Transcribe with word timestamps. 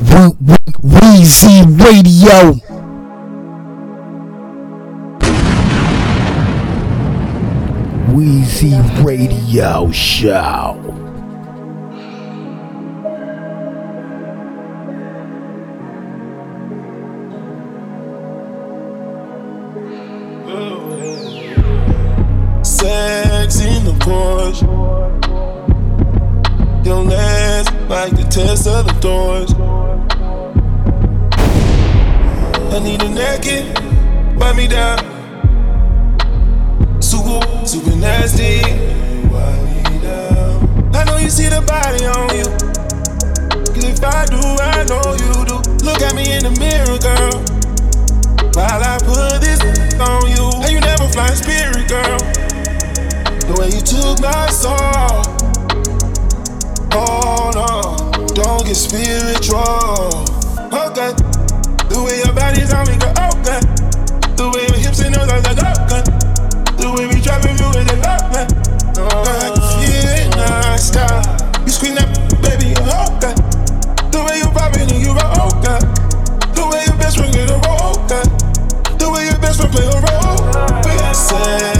Weezy 0.00 1.62
Radio. 1.78 2.54
Weezy 8.14 9.04
Radio 9.04 9.90
Show. 9.92 10.78
Sex 22.62 23.60
in 23.60 23.84
the 23.84 23.92
Porsche. 24.00 24.66
Your 26.86 27.02
legs 27.04 27.70
like 27.88 28.16
the 28.16 28.26
test 28.30 28.66
of 28.66 28.86
the 28.86 28.92
doors. 29.00 29.79
I 32.72 32.78
need 32.78 33.02
a 33.02 33.08
naked, 33.08 33.64
wipe 34.38 34.56
me 34.56 34.66
down. 34.68 34.98
Super, 37.02 37.40
super 37.66 37.96
nasty. 37.96 38.62
I 40.92 41.04
know 41.04 41.16
you 41.16 41.30
see 41.30 41.48
the 41.48 41.62
body 41.66 42.06
on 42.06 42.30
you. 42.36 42.44
Cause 43.74 43.84
if 43.84 44.04
I 44.04 44.24
do, 44.26 44.38
I 44.38 44.84
know 44.84 45.02
you 45.18 45.44
do. 45.46 45.56
Look 45.84 46.00
at 46.02 46.14
me 46.14 46.30
in 46.32 46.44
the 46.44 46.50
mirror, 46.60 46.98
girl. 47.02 47.42
While 48.54 48.82
I 48.84 48.98
put 48.98 49.40
this 49.40 49.60
on 49.98 50.30
you. 50.30 50.50
And 50.62 50.70
you 50.70 50.80
never 50.80 51.08
fly 51.08 51.28
spirit, 51.34 51.88
girl. 51.88 52.18
The 53.48 53.56
way 53.58 53.68
you 53.74 53.80
took 53.80 54.20
my 54.20 54.46
soul. 54.50 55.24
Oh 56.92 57.50
no, 57.54 57.96
don't 58.34 58.64
get 58.64 58.76
spiritual. 58.76 60.24
Okay. 60.72 61.39
Way 62.10 62.18
your 62.24 62.32
body's 62.34 62.72
on 62.72 62.88
me, 62.88 62.98
go 62.98 63.06
okay. 63.06 63.62
The 64.34 64.50
way 64.50 64.66
your 64.66 64.78
hips 64.82 64.98
and 64.98 65.14
nose 65.14 65.30
are 65.30 65.38
like 65.46 65.62
okay. 65.62 66.02
The 66.74 66.90
way 66.90 67.06
we 67.06 67.22
dropping 67.22 67.54
you 67.54 67.70
is 67.70 67.86
like 67.86 68.02
okay. 68.02 68.50
Oh, 68.98 69.22
I 69.22 69.54
can 69.54 69.62
feel 69.78 70.10
it 70.18 70.34
now, 70.34 70.74
stop. 70.74 71.22
You 71.64 71.70
scream 71.70 71.94
that, 71.94 72.10
baby, 72.42 72.74
okay. 72.74 73.30
The 74.10 74.26
way 74.26 74.42
you 74.42 74.50
popping 74.50 74.90
and 74.90 74.98
you 74.98 75.14
go 75.14 75.22
okay. 75.54 75.78
The 76.50 76.66
way 76.66 76.82
your 76.82 76.98
best 76.98 77.14
friend 77.16 77.30
get 77.30 77.46
a 77.46 77.54
roll, 77.62 77.94
okay. 78.02 78.26
The 78.98 79.06
way 79.06 79.30
your 79.30 79.38
best 79.38 79.62
friend 79.62 79.70
play 79.70 79.86
a 79.86 79.94
role. 80.02 80.34
We 80.82 80.90
got 80.98 81.14
sex 81.14 81.79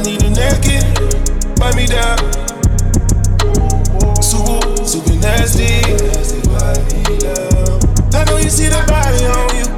I 0.00 0.02
need 0.02 0.22
a 0.22 0.30
naked, 0.30 1.60
wipe 1.60 1.76
me 1.76 1.84
down. 1.84 2.16
Super, 4.22 4.86
super 4.86 5.12
nasty. 5.20 5.84
I 8.16 8.24
know 8.24 8.38
you 8.38 8.48
see 8.48 8.72
the 8.72 8.80
body 8.88 9.28
on 9.28 9.52
you. 9.60 9.68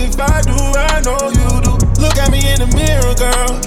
If 0.00 0.18
I 0.18 0.40
do, 0.40 0.56
I 0.72 1.04
know 1.04 1.28
you 1.28 1.60
do. 1.60 1.76
Look 2.00 2.16
at 2.16 2.30
me 2.32 2.40
in 2.48 2.64
the 2.64 2.72
mirror, 2.72 3.12
girl. 3.20 3.60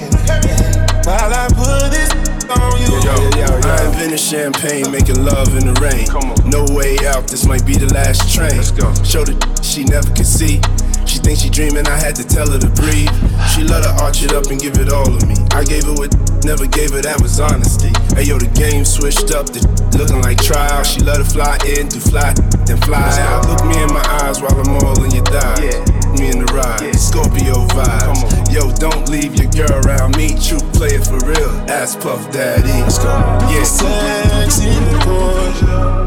While 1.06 1.32
I 1.32 1.46
put 1.54 1.94
this 1.94 2.10
on 2.50 2.80
you. 2.82 2.98
Yo, 2.98 3.14
yo, 3.38 3.46
I 3.70 3.86
invented 3.86 4.18
champagne, 4.18 4.90
making 4.90 5.24
love 5.24 5.54
in 5.56 5.72
the 5.72 5.78
rain. 5.80 6.08
Come 6.08 6.32
on. 6.32 6.50
No 6.50 6.66
way 6.74 6.98
out, 7.06 7.28
this 7.28 7.46
might 7.46 7.64
be 7.64 7.76
the 7.76 7.86
last 7.94 8.34
train. 8.34 8.56
Let's 8.56 8.72
go. 8.72 8.92
Show 9.04 9.24
the 9.24 9.38
she 9.62 9.84
never 9.84 10.10
could 10.10 10.26
see. 10.26 10.58
She 11.10 11.18
thinks 11.18 11.40
she 11.42 11.50
dreaming, 11.50 11.88
I 11.88 11.98
had 11.98 12.14
to 12.22 12.24
tell 12.24 12.48
her 12.48 12.58
to 12.60 12.70
breathe. 12.70 13.10
She 13.50 13.66
let 13.66 13.82
her 13.82 13.90
arch 13.98 14.22
it 14.22 14.30
up 14.30 14.46
and 14.46 14.60
give 14.60 14.78
it 14.78 14.92
all 14.92 15.10
of 15.10 15.26
me. 15.26 15.34
I 15.50 15.64
gave 15.64 15.82
her 15.90 15.94
what 15.98 16.14
never 16.46 16.70
gave 16.70 16.94
her, 16.94 17.02
that 17.02 17.18
was 17.20 17.40
honesty. 17.40 17.90
Hey 18.14 18.30
yo, 18.30 18.38
the 18.38 18.46
game 18.54 18.84
switched 18.84 19.34
up, 19.34 19.50
the 19.50 19.58
looking 19.98 20.22
like 20.22 20.38
trial. 20.38 20.84
She 20.84 21.02
let 21.02 21.18
her 21.18 21.26
fly 21.26 21.58
in, 21.66 21.90
do 21.90 21.98
fly, 21.98 22.30
then 22.62 22.78
fly 22.86 23.10
out. 23.26 23.42
Look 23.50 23.66
me 23.66 23.82
in 23.82 23.90
my 23.90 24.06
eyes 24.22 24.38
while 24.38 24.54
I'm 24.54 24.70
all 24.86 25.02
in 25.02 25.10
your 25.10 25.26
thighs. 25.26 25.82
Me 26.14 26.30
in 26.30 26.46
the 26.46 26.50
ride, 26.54 26.94
Scorpio 26.94 27.66
vibes. 27.74 28.54
Yo, 28.54 28.70
don't 28.78 29.10
leave 29.10 29.34
your 29.34 29.50
girl 29.50 29.82
around 29.82 30.14
me. 30.14 30.38
True 30.38 30.62
play 30.78 30.94
it 30.94 31.02
for 31.02 31.18
real. 31.26 31.50
Ass 31.66 31.98
Puff 31.98 32.30
Daddy. 32.30 32.70
Let's 32.86 33.02
go. 33.02 33.10
Yeah, 33.50 33.66
Sex 33.66 34.62
in 34.62 34.78
the 34.94 34.98
Porsche. 35.02 35.99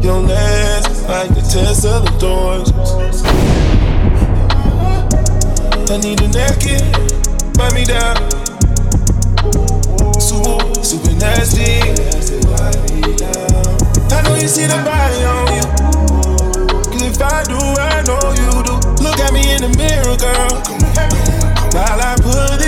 Your 0.00 0.20
legs 0.20 1.02
like 1.08 1.28
the 1.34 1.42
test 1.42 1.84
of 1.84 2.04
the 2.04 2.12
doors. 2.18 2.70
I 5.90 5.96
need 5.96 6.20
a 6.20 6.28
naked, 6.28 6.84
wipe 7.56 7.72
me 7.74 7.84
down. 7.84 8.16
Super, 10.20 10.84
super 10.84 11.14
nasty. 11.16 11.80
I 14.14 14.22
know 14.22 14.36
you 14.36 14.48
see 14.48 14.66
the 14.66 14.78
body 14.84 15.24
on 15.24 15.48
you. 15.56 15.66
Cause 16.92 17.02
if 17.02 17.20
I 17.22 17.42
do, 17.44 17.58
I 17.58 18.02
know 18.04 18.20
you 18.36 18.62
do. 18.68 18.74
Look 19.02 19.18
at 19.18 19.32
me 19.32 19.50
in 19.50 19.62
the 19.62 19.72
mirror, 19.78 20.16
girl. 20.20 20.62
While 21.72 22.00
I 22.00 22.14
put 22.20 22.58
this 22.60 22.67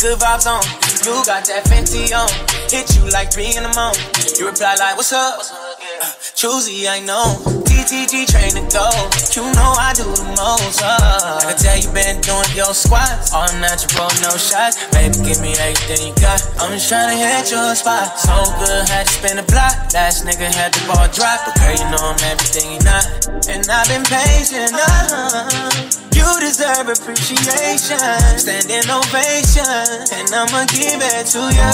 Good 0.00 0.18
vibes 0.18 0.48
on. 0.48 0.64
You 1.04 1.12
got 1.28 1.44
that 1.52 1.68
Fenty 1.68 2.08
on. 2.16 2.28
Hit 2.72 2.96
you 2.96 3.04
like 3.12 3.28
three 3.28 3.52
in 3.52 3.68
the 3.68 3.72
morning. 3.76 4.00
You 4.40 4.48
reply 4.48 4.72
like, 4.80 4.96
What's 4.96 5.12
up? 5.12 5.44
Uh, 5.44 6.08
choosy, 6.32 6.88
I 6.88 7.04
know. 7.04 7.36
TTG 7.68 8.24
train 8.24 8.56
to 8.56 8.64
go. 8.72 8.88
You 9.36 9.44
know 9.52 9.70
I 9.76 9.92
do 9.92 10.08
the 10.08 10.24
most. 10.40 10.80
Uh. 10.80 11.44
I 11.44 11.52
can 11.52 11.56
tell 11.60 11.76
you 11.76 11.92
been 11.92 12.16
doing 12.24 12.48
your 12.56 12.72
squats. 12.72 13.36
All 13.36 13.48
natural, 13.60 14.08
no 14.24 14.32
shots. 14.40 14.80
Baby, 14.88 15.20
give 15.20 15.40
me 15.44 15.52
everything 15.60 16.08
you 16.08 16.14
got. 16.16 16.40
I'm 16.56 16.72
just 16.72 16.88
trying 16.88 17.12
to 17.12 17.16
hit 17.20 17.52
your 17.52 17.76
spot. 17.76 18.16
So 18.16 18.32
good, 18.56 18.88
had 18.88 19.04
to 19.04 19.12
spin 19.12 19.36
a 19.36 19.44
block. 19.44 19.92
Last 19.92 20.24
nigga 20.24 20.48
had 20.48 20.72
the 20.72 20.80
ball 20.88 21.12
drop. 21.12 21.44
But 21.44 21.60
girl, 21.60 21.76
you 21.76 21.88
know 21.92 22.00
I'm 22.00 22.20
everything 22.24 22.72
you 22.72 22.80
not. 22.88 23.04
And 23.52 23.68
I've 23.68 23.88
been 23.88 24.04
patient. 24.08 24.72
Uh. 24.72 25.99
You 26.30 26.38
deserve 26.38 26.86
appreciation, 26.86 27.98
standing 28.38 28.86
ovation, 28.86 29.66
and 30.14 30.30
I'ma 30.30 30.62
give 30.70 31.02
it 31.02 31.26
to 31.34 31.42
ya. 31.50 31.66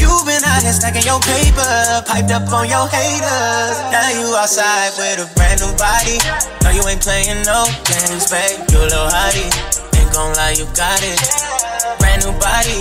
You've 0.00 0.24
been 0.24 0.40
out 0.40 0.64
here 0.64 0.72
stacking 0.72 1.04
your 1.04 1.20
paper, 1.20 2.00
piped 2.08 2.32
up 2.32 2.48
on 2.48 2.64
your 2.64 2.88
haters. 2.88 3.76
Now 3.92 4.08
you 4.08 4.32
outside 4.32 4.96
with 4.96 5.20
a 5.20 5.28
brand 5.36 5.60
new 5.60 5.68
body. 5.76 6.16
No, 6.64 6.72
you 6.72 6.80
ain't 6.88 7.04
playing 7.04 7.44
no 7.44 7.68
games, 7.84 8.32
babe. 8.32 8.64
You 8.72 8.80
a 8.80 8.88
little 8.88 9.12
hottie, 9.12 9.52
ain't 10.00 10.08
gon' 10.16 10.32
lie, 10.32 10.56
you 10.56 10.64
got 10.72 11.04
it. 11.04 11.20
Brand 12.00 12.24
new 12.24 12.32
body, 12.40 12.80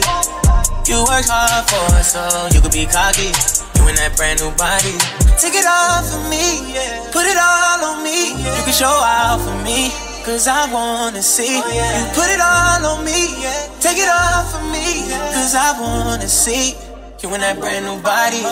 you 0.87 1.03
work 1.03 1.27
hard 1.27 1.67
for 1.67 1.83
it, 1.99 2.07
so 2.07 2.23
you 2.55 2.63
could 2.63 2.71
be 2.71 2.87
cocky. 2.87 3.35
You 3.75 3.91
in 3.91 3.99
that 3.99 4.15
brand 4.15 4.39
new 4.39 4.55
body. 4.55 4.95
Take 5.35 5.59
it 5.59 5.67
off 5.67 6.07
of 6.15 6.31
me, 6.31 6.79
put 7.11 7.27
it 7.27 7.35
all 7.35 7.91
on 7.91 8.07
me. 8.07 8.39
You 8.39 8.63
can 8.63 8.71
show 8.71 8.87
out 8.87 9.43
for 9.43 9.59
me. 9.67 10.10
Cause 10.23 10.47
I 10.47 10.71
wanna 10.71 11.21
see 11.23 11.57
you 11.57 12.05
put 12.13 12.29
it 12.29 12.39
all 12.39 12.85
on 12.85 13.03
me. 13.03 13.41
Yeah. 13.41 13.67
Take 13.81 13.97
it 13.97 14.07
off 14.07 14.53
of 14.53 14.61
me. 14.69 15.09
Cause 15.33 15.55
I 15.55 15.73
wanna 15.81 16.27
see 16.27 16.77
you 17.21 17.33
in 17.33 17.41
that 17.41 17.59
brand 17.59 17.85
new 17.85 17.97
body. 18.05 18.45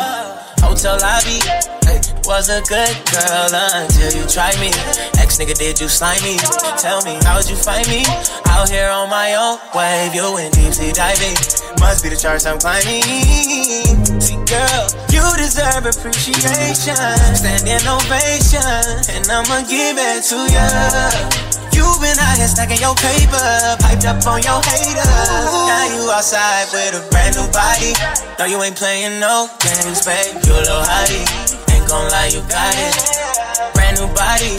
Hotel 0.65 0.97
lobby. 0.97 1.37
Hey, 1.85 2.01
was 2.25 2.49
a 2.49 2.61
good 2.65 2.93
girl 3.13 3.53
until 3.53 4.09
you 4.17 4.25
tried 4.25 4.57
me. 4.57 4.73
Ex 5.21 5.37
nigga, 5.37 5.53
did 5.57 5.79
you 5.79 5.87
slime 5.87 6.21
me? 6.25 6.37
Tell 6.81 7.05
me, 7.05 7.17
how'd 7.21 7.47
you 7.49 7.55
find 7.55 7.87
me? 7.87 8.01
Out 8.49 8.69
here 8.69 8.89
on 8.89 9.09
my 9.09 9.37
own 9.37 9.61
wave, 9.77 10.13
you 10.13 10.25
in 10.41 10.49
deep 10.51 10.73
sea 10.73 10.91
diving. 10.91 11.37
Must 11.79 12.01
be 12.01 12.09
the 12.09 12.17
charts 12.17 12.45
I'm 12.45 12.57
climbing. 12.57 13.05
See, 14.19 14.41
girl, 14.49 14.85
you 15.13 15.21
deserve 15.37 15.85
appreciation. 15.85 16.97
Standing 17.37 17.85
ovation, 17.85 19.05
and 19.13 19.25
I'ma 19.29 19.61
give 19.69 19.97
it 19.97 20.25
to 20.33 20.37
ya. 20.49 21.48
You've 21.73 21.99
been 22.01 22.17
out 22.19 22.37
here 22.37 22.47
stacking 22.47 22.79
your 22.79 22.95
paper, 22.95 23.41
piped 23.79 24.05
up 24.05 24.25
on 24.27 24.41
your 24.41 24.59
haters. 24.63 25.03
Now 25.03 25.85
you 25.91 26.09
outside 26.11 26.67
with 26.71 26.97
a 26.97 27.03
brand 27.11 27.35
new 27.35 27.47
body. 27.51 27.93
No, 28.39 28.45
you 28.45 28.61
ain't 28.63 28.75
playing 28.75 29.19
no 29.19 29.49
games, 29.59 30.05
babe. 30.05 30.39
You 30.45 30.53
a 30.53 30.61
little 30.63 30.83
hottie, 30.83 31.25
ain't 31.73 31.87
gon' 31.87 32.09
lie, 32.09 32.31
you 32.31 32.41
got 32.47 32.73
it. 32.75 32.95
Brand 33.73 33.99
new 33.99 34.07
body. 34.15 34.55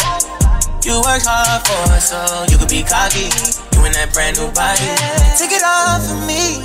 You 0.80 0.96
worked 1.04 1.28
hard 1.28 1.60
for 1.68 1.92
it, 1.92 2.00
so 2.00 2.16
you 2.48 2.56
could 2.56 2.72
be 2.72 2.80
cocky. 2.80 3.28
You 3.76 3.84
in 3.84 3.92
that 3.92 4.16
brand 4.16 4.40
new 4.40 4.48
body. 4.56 4.88
Take 5.36 5.52
it 5.52 5.60
off 5.60 6.00
of 6.08 6.24
me, 6.24 6.56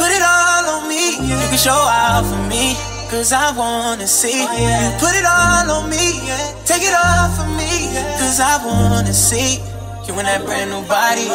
put 0.00 0.08
it 0.08 0.24
all 0.24 0.80
on 0.80 0.88
me. 0.88 1.20
You 1.20 1.36
can 1.52 1.60
show 1.60 1.76
out 1.76 2.24
for 2.24 2.40
me, 2.48 2.72
cause 3.12 3.32
I 3.32 3.52
wanna 3.52 4.08
see. 4.08 4.40
Oh, 4.40 4.56
you 4.56 4.88
put 4.96 5.12
it 5.12 5.28
all 5.28 5.68
on 5.68 5.90
me, 5.92 6.16
take 6.64 6.80
it 6.80 6.96
off 6.96 7.36
of 7.44 7.48
me, 7.60 7.92
cause 8.16 8.40
I 8.40 8.56
wanna 8.64 9.12
see. 9.12 9.60
You 10.08 10.18
in 10.18 10.24
that 10.24 10.40
brand 10.42 10.70
new 10.70 10.80
body. 10.88 11.28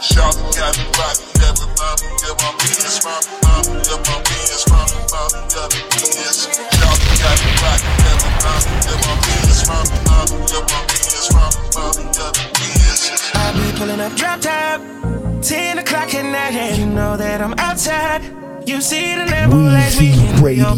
Shout 0.00 0.32
got 0.56 0.72
me 0.80 0.88
rockin', 0.96 1.28
never 1.44 1.68
mind, 1.76 2.00
yeah, 2.24 2.32
my 2.40 2.56
penis, 2.56 3.04
my 3.04 3.20
mind, 3.44 3.84
yeah, 3.84 4.00
my 4.00 4.16
penis, 4.24 4.64
my 4.64 4.80
mind, 5.12 5.44
yeah, 5.52 5.68
penis. 5.92 6.48
Shout 6.72 6.96
got 7.20 7.36
me 7.44 7.52
rockin', 7.60 8.00
never 8.00 8.32
mind, 8.40 8.64
yeah, 8.80 8.96
my 9.04 9.12
penis, 9.20 9.60
my 9.68 9.76
mind, 10.08 10.32
yeah, 10.48 10.64
my 10.64 10.80
penis, 10.88 11.28
my 11.36 11.52
mind, 11.76 12.16
yeah, 12.16 12.32
penis. 12.56 13.12
I 13.36 13.52
be 13.52 13.76
pulling 13.76 14.00
up 14.00 14.16
drop 14.16 14.40
top, 14.40 14.80
10 15.44 15.84
o'clock 15.84 16.14
at 16.14 16.24
night, 16.24 16.56
and 16.56 16.78
you 16.78 16.86
know 16.86 17.18
that 17.18 17.42
I'm 17.42 17.52
outside. 17.58 18.43
You 18.66 18.80
see 18.80 19.14
the 19.14 19.26
level 19.26 19.58
Weezy 19.58 20.00
weekend. 20.00 20.40
Radio. 20.40 20.74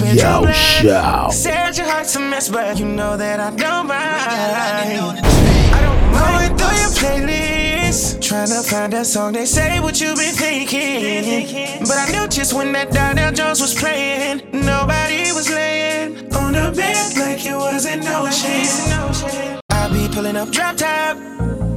Show. 0.53 1.29
Said 1.31 1.77
your 1.79 1.87
heart's 1.87 2.17
a 2.17 2.21
mess, 2.21 2.49
but 2.49 2.79
you 2.81 2.87
know 2.87 3.17
that 3.17 3.39
I 3.39 3.51
don't 3.51 3.87
mind. 3.87 5.21
I 5.23 5.81
don't 5.81 6.13
mind 6.13 6.59
through 6.59 6.77
your 6.83 6.91
playlist. 6.99 8.21
Trying 8.21 8.49
to 8.49 8.63
find 8.69 8.93
that 8.93 9.07
song 9.07 9.35
they 9.35 9.47
say 9.47 9.79
what 9.79 10.01
you 10.01 10.15
been 10.17 10.35
thinking. 10.35 11.81
But 11.81 11.97
I 11.97 12.11
knew 12.11 12.27
just 12.27 12.53
when 12.55 12.73
that 12.73 12.91
Donell 12.91 13.33
Jones 13.33 13.61
was 13.61 13.73
playing, 13.73 14.43
nobody 14.53 15.31
was 15.33 15.49
laying 15.49 16.35
on 16.35 16.53
the 16.55 16.73
bed 16.75 17.17
like 17.17 17.47
it 17.47 17.57
wasn't 17.57 18.03
no 18.05 18.27
ocean. 18.27 19.61
I 19.71 19.89
be 19.93 20.13
pulling 20.13 20.37
up 20.37 20.51
drop 20.51 20.77
top, 20.77 21.17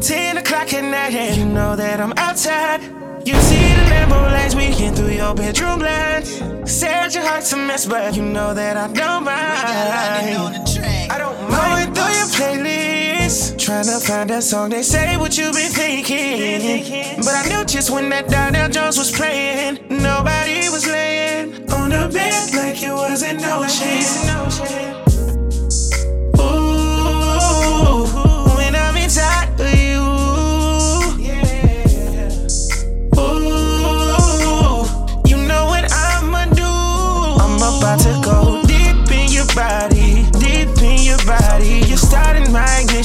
10 0.02 0.38
o'clock 0.38 0.74
at 0.74 0.84
night, 0.84 1.14
and 1.14 1.38
you 1.38 1.46
know 1.46 1.76
that 1.76 2.02
I'm 2.02 2.14
outside. 2.18 2.82
You 3.26 3.36
see 3.36 3.74
the 3.76 3.86
Lambo 3.92 4.22
last 4.32 4.56
weekend 4.56 4.96
through 4.96 5.12
your 5.12 5.36
bedroom 5.36 5.80
blinds. 5.80 6.42
Said 6.66 7.14
your 7.14 7.24
heart's 7.24 7.52
a 7.54 7.58
mess, 7.58 7.86
but 7.86 8.16
you 8.16 8.24
know 8.24 8.54
that 8.54 8.78
I 8.78 8.88
don't 8.88 9.24
mind. 9.24 10.68
I 11.12 11.18
don't 11.18 11.52
mind 11.52 11.96
through 11.96 12.14
your 12.20 12.30
playlist. 12.38 13.58
Trying 13.60 13.86
to 13.86 14.00
find 14.00 14.30
that 14.30 14.44
song 14.44 14.70
they 14.70 14.84
say 14.84 15.18
what 15.18 15.38
you 15.38 15.52
been 15.52 15.72
thinking. 15.72 17.18
But 17.18 17.36
I 17.36 17.50
knew 17.50 17.66
just 17.66 17.90
when 17.90 18.10
that 18.10 18.30
Donell 18.30 18.70
Jones 18.70 18.98
was 18.98 19.12
playing, 19.12 19.80
nobody 19.90 20.70
was 20.70 20.88
laying 20.88 21.70
on 21.72 21.90
the 21.90 22.10
bed 22.14 22.54
like 22.54 22.82
it 22.82 22.94
wasn't 22.94 23.42
no 23.42 23.64
ocean. 23.64 24.99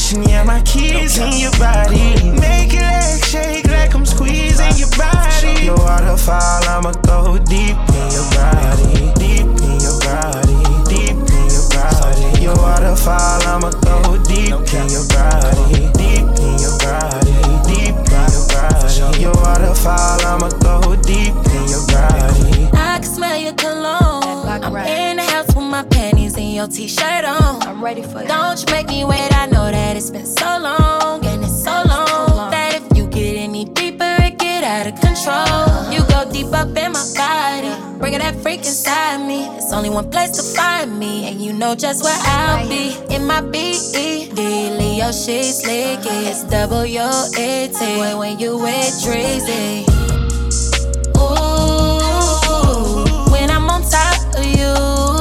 My 0.05 0.21
ignition, 0.21 0.31
yeah, 0.31 0.43
my 0.45 0.61
keys 0.63 1.19
in 1.19 1.33
your 1.41 1.51
body. 1.53 2.31
Make 2.41 2.75
it 2.75 2.83
like 2.83 3.25
shake 3.25 3.67
like 3.67 3.95
I'm 3.95 4.05
squeezing 4.05 4.77
your 4.77 4.91
body. 4.97 5.65
Your 5.65 5.77
waterfall, 5.77 6.65
I'ma 6.69 6.93
go 7.07 7.39
deep 7.39 7.77
in 7.77 8.09
your 8.13 8.29
body, 8.37 9.13
deep 9.17 9.47
in 9.47 9.81
your 9.81 9.99
body, 10.01 10.57
deep 10.89 11.17
in 11.17 11.47
your 11.49 11.69
body. 11.73 12.43
Your 12.43 12.57
waterfall, 12.57 13.43
I'ma 13.49 13.71
go 13.71 14.19
deep 14.25 14.53
in 14.53 14.89
your 14.91 15.07
body, 15.09 15.89
deep 15.97 16.29
in 16.37 16.59
your 16.61 16.77
body, 16.85 17.33
deep 17.65 17.97
in 17.97 18.27
your 18.33 18.47
body. 18.53 19.21
Your 19.21 19.35
waterfall, 19.35 20.21
I'ma 20.27 20.51
go 20.61 20.95
deep 21.03 21.35
in 21.35 21.65
your 21.69 21.85
body. 21.89 22.69
I 22.73 22.99
can 23.01 23.05
smell 23.05 23.37
your 23.37 23.55
cologne. 23.55 24.23
I'm 24.47 24.77
in 24.77 25.24
your 26.65 26.73
t-shirt 26.73 27.25
on. 27.25 27.63
I'm 27.63 27.85
ready 27.85 28.03
for 28.03 28.23
you. 28.23 28.29
Don't 28.29 28.59
you 28.59 28.67
make 28.75 28.89
me 28.89 29.05
wait? 29.05 29.33
I 29.33 29.47
know 29.47 29.71
that 29.71 29.97
it's 29.97 30.11
been 30.11 30.27
so 30.27 30.59
long 30.59 31.25
and 31.27 31.43
it's 31.43 31.63
so 31.63 31.83
long 31.87 32.51
that 32.51 32.75
if 32.75 32.97
you 32.97 33.07
get 33.07 33.37
any 33.37 33.67
deeper, 33.67 34.17
it 34.21 34.39
get 34.39 34.65
out 34.65 34.87
of 34.87 34.95
control. 35.01 35.93
You 35.93 36.01
go 36.09 36.31
deep 36.31 36.53
up 36.55 36.69
in 36.77 36.93
my 36.93 37.05
body, 37.17 37.99
bringing 37.99 38.21
that 38.21 38.37
freak 38.37 38.61
inside 38.61 39.27
me. 39.27 39.47
It's 39.57 39.73
only 39.73 39.91
one 39.91 40.11
place 40.11 40.31
to 40.39 40.43
find 40.57 40.99
me, 40.99 41.29
and 41.29 41.41
you 41.41 41.53
know 41.53 41.75
just 41.75 42.03
where 42.03 42.19
I'll 42.23 42.67
be. 42.69 42.97
In 43.15 43.27
my 43.27 43.41
B.E. 43.43 44.31
Leo, 44.33 45.13
she's 45.13 45.61
slick. 45.61 46.01
It's 46.05 46.45
double 46.45 46.87
your 46.87 47.13
AT 47.37 47.79
when, 48.01 48.17
when 48.19 48.39
you 48.39 48.57
with 48.57 48.95
Drizzy. 49.05 49.85
Ooh, 51.19 51.31
when 53.33 53.51
I'm 53.51 53.69
on 53.69 53.83
top 53.83 54.39
of 54.39 54.47
you. 54.47 55.14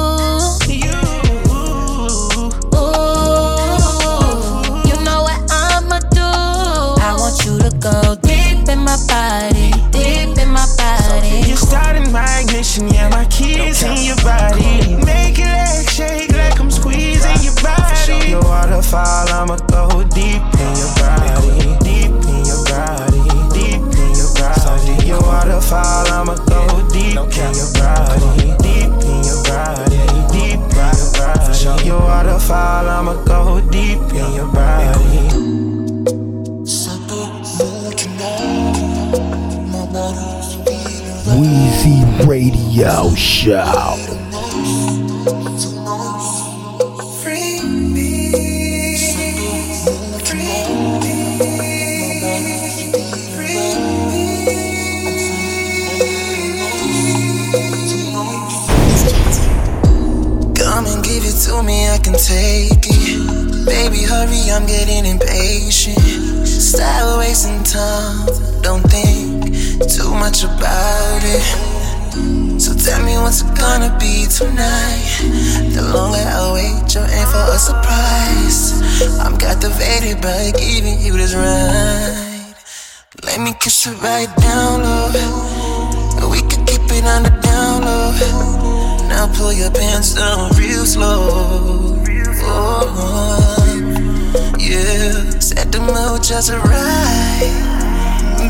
Go 7.83 8.15
deep 8.23 8.69
in 8.69 8.79
my 8.79 8.95
body, 9.11 9.71
deep 9.91 10.37
in 10.39 10.49
my 10.49 10.65
body. 10.79 11.43
You're 11.45 11.57
starting 11.57 12.09
my 12.13 12.39
ignition, 12.39 12.87
yeah, 12.87 13.09
my 13.09 13.25
keys 13.25 13.83
in 13.83 13.97
your 14.07 14.15
body. 14.23 14.95
Make 15.03 15.37
it 15.37 15.51
like 15.51 15.89
shake 15.89 16.31
like 16.31 16.57
I'm 16.61 16.71
squeezing 16.71 17.43
your 17.43 17.55
body. 17.59 18.29
Your 18.29 18.41
waterfall, 18.41 19.27
I'ma 19.27 19.57
go 19.67 20.01
deep 20.15 20.39
in 20.63 20.71
your 20.79 20.93
body, 20.95 21.75
deep 21.83 22.15
in 22.23 22.45
your 22.47 22.63
body, 22.71 23.19
deep 23.51 23.83
in 23.83 24.11
your 24.15 24.31
body. 24.39 25.05
Your 25.05 25.19
waterfall, 25.21 26.07
I'ma 26.07 26.35
go 26.47 26.87
deep 26.87 27.19
in 27.19 27.51
your 27.51 27.71
body, 27.75 28.55
deep 28.63 28.95
in 29.03 29.19
your 29.27 29.43
body, 29.43 29.99
deep 30.31 30.63
in 30.71 30.87
your 30.95 31.11
body. 31.19 31.83
Your 31.83 31.99
waterfall, 31.99 32.87
I'ma 32.87 33.23
go 33.25 33.59
deep 33.69 33.99
in 34.15 34.33
your 34.33 34.47
body. 34.47 35.72
Weezy 41.37 42.01
Radio 42.25 43.13
Show. 43.15 44.92
Tonight. 74.33 75.21
The 75.75 75.81
longer 75.93 76.17
I 76.17 76.53
wait, 76.53 76.95
you're 76.95 77.05
in 77.05 77.25
for 77.29 77.45
a 77.53 77.59
surprise. 77.59 78.81
I'm 79.19 79.37
captivated 79.37 80.21
by 80.21 80.51
giving 80.57 80.99
you 80.99 81.13
this 81.13 81.35
ride. 81.35 82.55
Let 83.23 83.39
me 83.41 83.53
kiss 83.59 83.85
you 83.85 83.93
right 84.01 84.29
down 84.37 84.81
low. 84.81 86.29
We 86.31 86.41
can 86.41 86.65
keep 86.65 86.81
it 86.89 87.05
on 87.05 87.23
the 87.23 87.33
down 87.43 87.83
low. 87.85 89.07
Now 89.07 89.31
pull 89.35 89.53
your 89.53 89.69
pants 89.69 90.15
down 90.15 90.51
real 90.57 90.85
slow. 90.85 92.01
Oh, 92.45 92.89
yeah, 94.57 95.39
set 95.39 95.71
the 95.71 95.79
mood 95.79 96.23
just 96.23 96.51
right. 96.51 97.53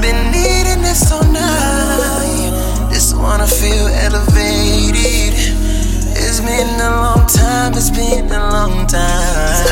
Been 0.01 0.31
needing 0.31 0.81
this 0.81 1.11
all 1.11 1.23
night. 1.23 2.89
Just 2.93 3.17
wanna 3.17 3.47
feel 3.47 3.87
elevated. 3.87 5.52
Been 6.43 6.67
a 6.75 6.91
long 6.91 7.25
time. 7.25 7.71
It's 7.73 7.89
been 7.89 8.29
a 8.29 8.50
long 8.51 8.85
time. 8.85 9.63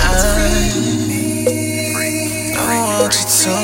I 2.56 2.70
want 2.88 3.14
you 3.14 3.26
to. 3.28 3.56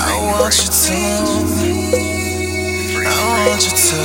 I 0.00 0.16
want 0.24 0.56
you 0.56 0.70
to. 0.72 0.96
I 3.04 3.08
want 3.44 3.62
you 3.64 3.74
to. 3.84 4.00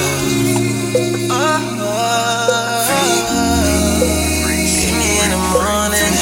Free 4.75 4.91
me 4.99 5.09
in 5.23 5.29
the 5.31 5.39
morning. 5.55 6.15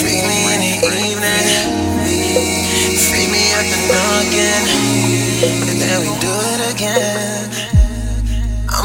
Free 0.00 0.20
me 0.24 0.38
in 0.54 0.60
the 0.64 0.96
evening. 0.96 1.46
Free 3.04 3.28
me 3.28 3.42
up 3.52 3.68
and 3.68 3.84
again. 4.24 4.64
And 5.68 5.76
then 5.78 5.96
we 6.00 6.08
do 6.20 6.32
it 6.54 6.60
again. 6.74 7.39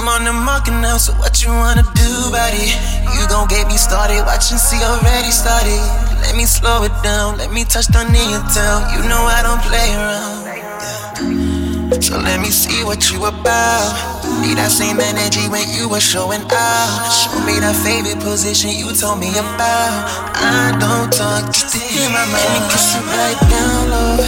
I'm 0.05 0.21
on 0.21 0.23
the 0.23 0.37
market 0.37 0.77
now, 0.85 1.01
so 1.01 1.17
what 1.17 1.41
you 1.41 1.49
wanna 1.49 1.81
do, 1.81 2.11
buddy? 2.29 2.69
You 3.17 3.25
gon' 3.25 3.49
get 3.49 3.65
me 3.65 3.73
started. 3.73 4.21
Watch 4.21 4.53
and 4.53 4.61
see 4.61 4.77
already 4.85 5.33
started. 5.33 5.81
Let 6.21 6.37
me 6.37 6.45
slow 6.45 6.83
it 6.85 6.93
down. 7.01 7.41
Let 7.41 7.49
me 7.49 7.65
touch 7.65 7.89
down 7.89 8.13
in 8.13 8.29
your 8.29 8.45
town. 8.53 8.85
You 8.93 9.01
know 9.09 9.25
I 9.25 9.41
don't 9.41 9.57
play 9.65 9.89
around. 9.97 10.45
Yeah. 10.45 11.97
So 12.05 12.21
let 12.21 12.37
me 12.37 12.53
see 12.53 12.85
what 12.85 13.09
you 13.09 13.25
about. 13.25 13.97
Need 14.45 14.61
that 14.61 14.69
same 14.69 15.01
energy 15.01 15.49
when 15.49 15.65
you 15.73 15.89
were 15.89 16.05
showing 16.05 16.45
out. 16.53 17.09
Show 17.09 17.41
me 17.41 17.57
that 17.65 17.73
favorite 17.73 18.21
position 18.21 18.77
you 18.77 18.93
told 18.93 19.17
me 19.17 19.33
about. 19.33 20.05
I 20.37 20.77
don't 20.77 21.09
talk 21.09 21.49
just 21.49 21.73
to 21.73 21.81
hear 21.81 22.13
my 22.13 22.21
mind. 22.29 22.45
Let 22.45 22.61
me 22.61 22.69
kiss 22.69 22.93
it 22.93 23.05
right 23.09 23.39
down 23.49 23.89
low. 23.89 24.21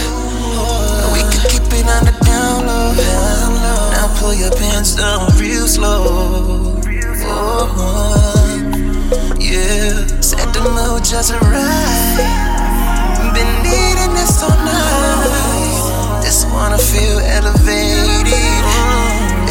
We 1.14 1.22
could 1.22 1.46
keep 1.46 1.70
it 1.70 1.86
on 1.86 2.02
the 2.02 2.14
down 2.26 2.66
low. 2.66 3.47
Now 4.08 4.20
pull 4.20 4.34
your 4.34 4.50
pants 4.52 4.94
down 4.96 5.28
real 5.36 5.66
slow. 5.66 6.80
Oh, 7.30 7.66
yeah, 9.38 10.06
set 10.20 10.52
the 10.54 10.60
mood 10.60 11.04
just 11.04 11.32
right. 11.32 12.18
Been 13.34 13.62
needing 13.62 14.14
this 14.14 14.42
all 14.42 14.56
night. 14.64 16.22
Just 16.22 16.48
wanna 16.52 16.78
feel 16.78 17.18
elevated. 17.18 18.32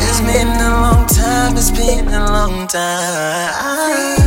It's 0.08 0.22
been 0.22 0.48
a 0.48 0.70
long 0.82 1.06
time. 1.06 1.56
It's 1.56 1.72
been 1.72 2.08
a 2.08 2.26
long 2.26 2.68
time. 2.68 4.27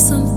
just 0.00 0.29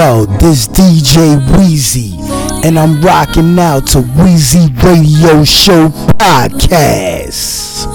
yo, 0.00 0.24
this 0.24 0.66
DJ 0.66 1.38
Weezy, 1.52 2.18
and 2.64 2.78
I'm 2.78 3.02
rocking 3.02 3.58
out 3.58 3.86
to 3.88 3.98
Weezy 3.98 4.66
Radio 4.82 5.44
Show 5.44 5.88
Podcast. 6.16 7.86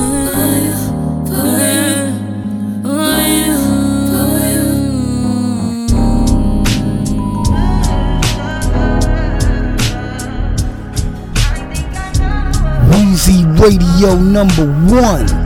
Weezy 12.92 13.60
Radio 13.60 14.16
number 14.20 14.68
one 14.94 15.46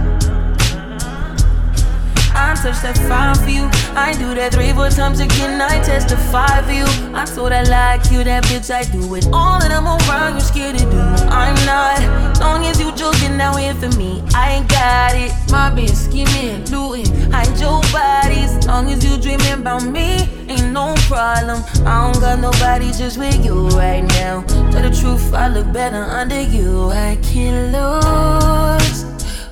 touch 2.62 2.82
that 2.82 2.98
fine 3.08 3.36
for 3.36 3.50
you. 3.50 3.79
I 4.00 4.14
do 4.14 4.34
that 4.36 4.54
three, 4.54 4.72
four 4.72 4.90
times 4.90 5.20
again. 5.20 5.60
I 5.62 5.84
testify 5.84 6.62
for 6.62 6.72
you. 6.72 6.88
I 7.14 7.26
told 7.26 7.52
I 7.52 7.64
like 7.64 8.10
you, 8.10 8.24
that 8.24 8.46
bitch. 8.46 8.72
I 8.72 8.84
do 8.86 9.14
it 9.16 9.28
all, 9.34 9.62
and 9.62 9.74
I'm 9.74 9.86
around. 9.86 10.40
You're 10.40 10.40
scared 10.40 10.78
to 10.78 10.86
do. 10.86 11.04
I'm 11.28 11.54
not. 11.68 12.40
Long 12.40 12.66
as 12.66 12.80
you 12.80 12.96
joking 12.96 13.36
now 13.36 13.58
here 13.58 13.76
for 13.76 13.92
me, 13.98 14.24
I 14.34 14.56
ain't 14.56 14.70
got 14.70 15.16
it. 15.16 15.32
My 15.52 15.70
bitch 15.70 15.94
scheming, 15.94 16.64
looting, 16.72 17.12
hide 17.30 17.60
your 17.60 17.82
bodies. 17.92 18.66
Long 18.66 18.90
as 18.90 19.04
you 19.04 19.20
dreaming 19.22 19.60
about 19.60 19.84
me, 19.84 20.24
ain't 20.48 20.72
no 20.72 20.96
problem. 21.12 21.62
I 21.86 22.08
don't 22.08 22.22
got 22.22 22.40
nobody 22.40 22.94
just 22.94 23.18
with 23.18 23.44
you 23.44 23.68
right 23.76 24.06
now. 24.16 24.44
Tell 24.72 24.82
the 24.82 24.96
truth, 24.96 25.34
I 25.34 25.50
look 25.50 25.74
better 25.74 26.04
under 26.04 26.42
you. 26.42 26.90
I 26.92 27.18
can't 27.22 27.76
lose 27.76 29.04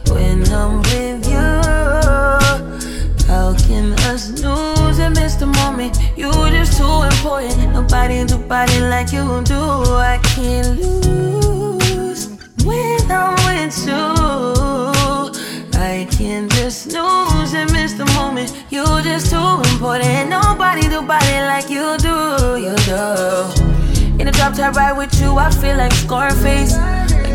when 0.09 0.47
I'm 0.53 0.77
with 0.83 1.27
you. 1.29 1.86
How 3.27 3.53
can 3.67 3.91
us 4.09 4.29
lose 4.41 4.99
and 4.99 5.13
miss 5.13 5.35
the 5.35 5.47
moment? 5.47 5.99
You 6.15 6.31
just 6.49 6.77
too 6.77 7.03
important. 7.03 7.73
Nobody 7.73 8.23
do 8.25 8.37
body 8.37 8.79
like 8.79 9.11
you 9.11 9.43
do. 9.43 9.59
I 9.59 10.17
can't 10.23 10.79
lose 10.79 12.29
when 12.63 13.11
I'm 13.11 13.35
with 13.45 13.85
you. 13.85 14.37
I 15.77 16.07
can 16.09 16.47
just 16.49 16.87
lose 16.93 17.53
and 17.53 17.69
miss 17.73 17.93
the 17.93 18.05
moment. 18.15 18.65
You 18.69 18.85
just 19.03 19.29
too 19.29 19.61
important. 19.73 20.29
Nobody 20.29 20.87
do 20.87 21.01
body 21.01 21.39
like 21.51 21.69
you 21.69 21.97
do. 21.97 22.55
You 22.55 22.75
do. 22.87 24.17
In 24.19 24.25
the 24.25 24.31
drop 24.31 24.53
top 24.53 24.73
ride 24.75 24.97
with 24.97 25.13
you, 25.21 25.37
I 25.37 25.51
feel 25.51 25.75
like 25.75 25.91
Scarface. 25.91 26.77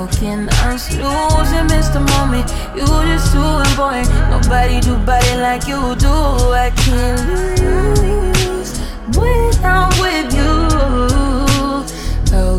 I 0.00 0.72
lose 0.72 1.52
and 1.52 1.68
miss 1.68 1.88
the 1.88 1.98
moment? 1.98 2.48
You 2.76 2.86
just 2.86 3.32
too 3.32 3.42
important. 3.42 4.08
Nobody 4.30 4.80
do 4.80 4.96
body 5.04 5.34
like 5.40 5.66
you 5.66 5.96
do. 5.96 6.08
I 6.54 6.70
can't 6.76 7.18
lose 7.58 8.78
when 9.16 9.64
I'm 9.64 9.90
with 10.00 10.32
you. 10.34 10.68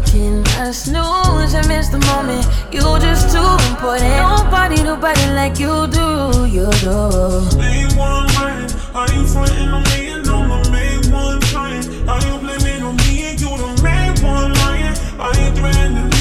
Can 0.06 0.44
I 0.58 0.72
snooze 0.72 1.54
and 1.54 1.68
miss 1.68 1.90
the 1.90 2.00
moment? 2.00 2.46
You 2.74 2.82
just 3.00 3.32
too 3.32 3.70
important. 3.70 4.10
Nobody 4.10 4.78
do 4.78 4.96
body 4.98 5.28
like 5.32 5.60
you 5.60 5.88
do. 5.88 6.46
You 6.46 6.70
do. 6.82 7.58
Main 7.58 7.96
one 7.96 8.28
right. 8.36 8.68
Are 8.96 9.12
you 9.14 9.26
frontin' 9.28 9.70
on 9.70 9.84
me 9.84 10.10
and 10.10 10.28
I'm 10.28 10.50
the 10.50 10.70
main 10.72 11.12
one 11.12 11.40
trying? 11.42 12.10
Are 12.10 12.20
you 12.26 12.38
blaming 12.40 12.84
on 12.84 12.98
me 12.98 13.30
and 13.30 13.40
you 13.40 13.50
the 13.50 13.82
main 13.84 14.14
one 14.24 14.54
lying? 14.56 14.98
Are 15.20 15.36
you 15.40 15.52
threatening 15.56 16.19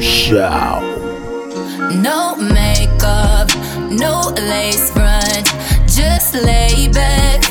Show. 0.00 0.80
No 1.90 2.36
makeup, 2.36 3.48
no 3.90 4.32
lace 4.36 4.92
front, 4.92 5.46
just 5.88 6.34
lay 6.34 6.88
back 6.92 7.42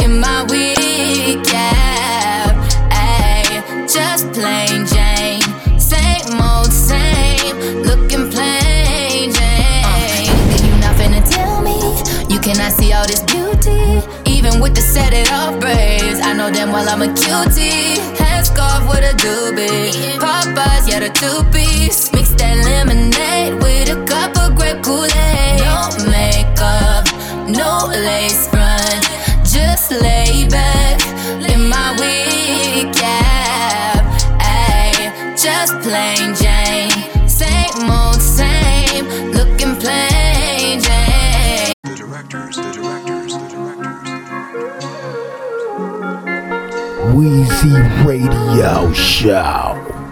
in 0.00 0.20
my 0.20 0.44
wig 0.48 1.44
cap. 1.44 2.54
Ayy, 2.92 3.60
just 3.92 4.30
plain 4.32 4.86
Jane, 4.86 5.42
same 5.80 6.40
old 6.40 6.72
same, 6.72 7.56
looking 7.82 8.30
plain 8.30 9.32
Jane. 9.32 9.84
Uh, 9.84 10.62
you 10.62 10.76
not 10.78 10.94
finna 10.94 11.22
tell 11.28 11.60
me 11.60 11.76
you 12.32 12.38
cannot 12.38 12.72
see 12.72 12.92
all 12.92 13.06
this 13.06 13.22
beauty, 13.24 14.00
even 14.30 14.60
with 14.60 14.74
the 14.76 14.80
set 14.80 15.12
it 15.12 15.32
off 15.32 15.58
braids. 15.58 16.20
I 16.20 16.34
know 16.34 16.52
damn 16.52 16.70
well 16.70 16.88
I'm 16.88 17.02
a 17.02 17.08
cutie. 17.08 17.96
Headscarf 18.16 18.88
with 18.88 19.02
a 19.02 19.14
doobie, 19.16 19.90
Popeyes, 20.96 21.00
yeah 21.00 21.00
the 21.00 21.10
two 21.10 21.44
piece. 21.50 22.12
Mix 22.12 22.30
that 22.34 22.56
lemonade 22.64 23.54
with 23.62 23.90
a 23.90 24.04
cup 24.06 24.36
of 24.38 24.56
grape 24.56 24.82
Kool-Aid. 24.82 25.60
No 25.60 25.90
makeup, 26.10 27.06
no 27.48 27.86
lace 27.88 28.48
front, 28.48 29.04
just 29.44 29.90
lay 29.90 30.46
back 30.48 31.00
in 31.50 31.68
my 31.68 31.94
wig 31.98 32.94
cap. 32.94 34.04
Ayy, 34.40 35.10
just 35.36 35.74
plain 35.82 36.34
Jane, 36.34 36.90
same 37.28 37.90
old 37.90 38.20
same, 38.20 39.06
looking 39.32 39.76
plain 39.76 40.80
Jane. 40.80 41.72
The 41.84 41.94
directors, 41.94 42.56
the 42.56 42.72
directors, 42.72 43.32
the 43.34 43.48
directors. 43.48 44.08
Weezy 47.14 48.04
Radio 48.04 48.92
Show. 48.92 50.05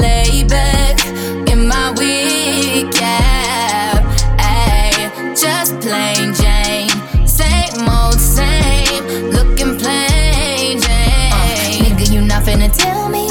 Lay 0.00 0.44
back 0.44 1.04
in 1.50 1.66
my 1.68 1.90
wig 1.96 2.92
cap. 2.92 4.02
Ayy, 4.38 5.10
just 5.36 5.78
plain 5.80 6.34
Jane, 6.34 6.90
same 7.26 7.88
old 7.88 8.20
same, 8.20 9.04
looking 9.30 9.76
plain 9.78 10.80
Jane. 10.80 11.32
Uh, 11.32 11.82
nigga, 11.82 12.12
you 12.12 12.20
not 12.22 12.42
finna 12.44 12.70
tell 12.76 13.08
me 13.08 13.26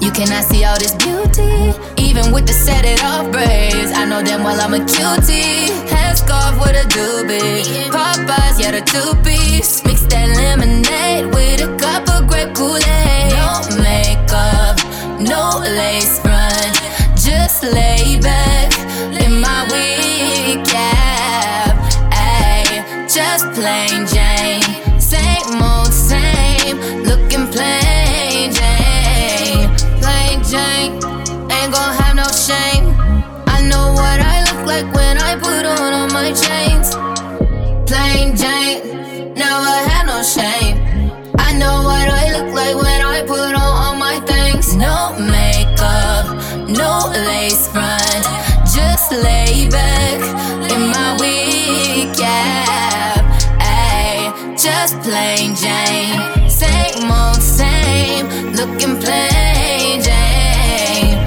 you 0.00 0.10
cannot 0.10 0.44
see 0.44 0.64
all 0.64 0.78
this 0.78 0.94
beauty, 0.94 1.72
even 1.96 2.32
with 2.32 2.46
the 2.46 2.52
set 2.52 2.84
it 2.84 3.02
off 3.04 3.30
braids. 3.30 3.92
I 3.92 4.04
know 4.04 4.22
damn 4.22 4.42
well 4.42 4.60
I'm 4.60 4.74
a 4.74 4.78
cutie. 4.78 5.68
Headscarf 5.92 6.58
with 6.60 6.76
a 6.76 6.86
doobie, 6.88 7.88
Popeyes, 7.90 8.58
yeah 8.60 8.72
the 8.72 8.80
two 8.82 9.14
piece. 9.22 9.84
Mix 9.84 10.02
that 10.06 10.28
lemonade 10.36 11.26
with 11.34 11.60
a 11.60 11.76
cup 11.78 12.08
of 12.08 12.26
grape 12.28 12.54
Kool-Aid. 12.54 13.32
No 13.32 13.60
makeup, 13.60 13.69
no 15.30 15.60
lace 15.62 16.18
front, 16.18 16.74
just 17.14 17.62
lay 17.62 18.18
back 18.20 18.70
in 19.22 19.40
my 19.40 19.60
wig 19.70 20.64
cap. 20.66 21.74
Ayy, 22.10 22.82
just 23.06 23.46
plain 23.54 24.00
Jane, 24.12 24.66
same 24.98 25.62
old 25.62 25.92
same, 25.92 26.76
looking 27.08 27.46
plain 27.54 28.50
Jane, 28.58 29.70
plain 30.02 30.42
Jane. 30.52 30.92
Ain't 31.54 31.70
gon' 31.76 31.94
have 32.00 32.16
no 32.16 32.28
shame. 32.48 32.86
I 33.46 33.58
know 33.70 33.86
what 34.00 34.18
I 34.34 34.36
look 34.48 34.66
like 34.66 34.88
when 34.92 35.16
I 35.18 35.36
put 35.36 35.64
on 35.64 35.92
all 35.98 36.08
my 36.08 36.32
chains. 36.44 36.88
Plain 37.88 38.34
Jane, 38.42 39.34
never 39.34 39.76
had 39.90 40.06
no 40.06 40.22
shame. 40.24 40.69
Lace 46.98 47.68
front, 47.68 48.24
just 48.74 49.12
lay 49.12 49.68
back 49.70 50.20
in 50.70 50.80
my 50.90 51.16
wig 51.20 52.16
cap. 52.16 53.24
Ayy, 53.60 54.58
just 54.58 54.98
plain 55.00 55.54
Jane, 55.54 56.48
same 56.48 57.10
old 57.10 57.42
same, 57.42 58.26
looking 58.54 58.96
plain 59.00 60.02
Jane. 60.02 61.18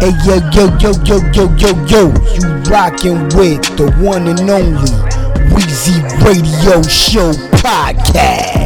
Hey 0.00 0.12
yo 0.26 0.36
yo 0.54 0.64
yo 0.78 0.92
yo 1.04 1.16
yo 1.32 1.44
yo 1.56 1.70
yo, 1.86 2.02
you 2.34 2.48
rockin' 2.70 3.24
with 3.36 3.62
the 3.76 3.92
one 4.00 4.26
and 4.28 4.48
only 4.50 4.92
Weezy 5.52 5.98
Radio 6.24 6.82
Show 6.82 7.32
podcast. 7.62 8.61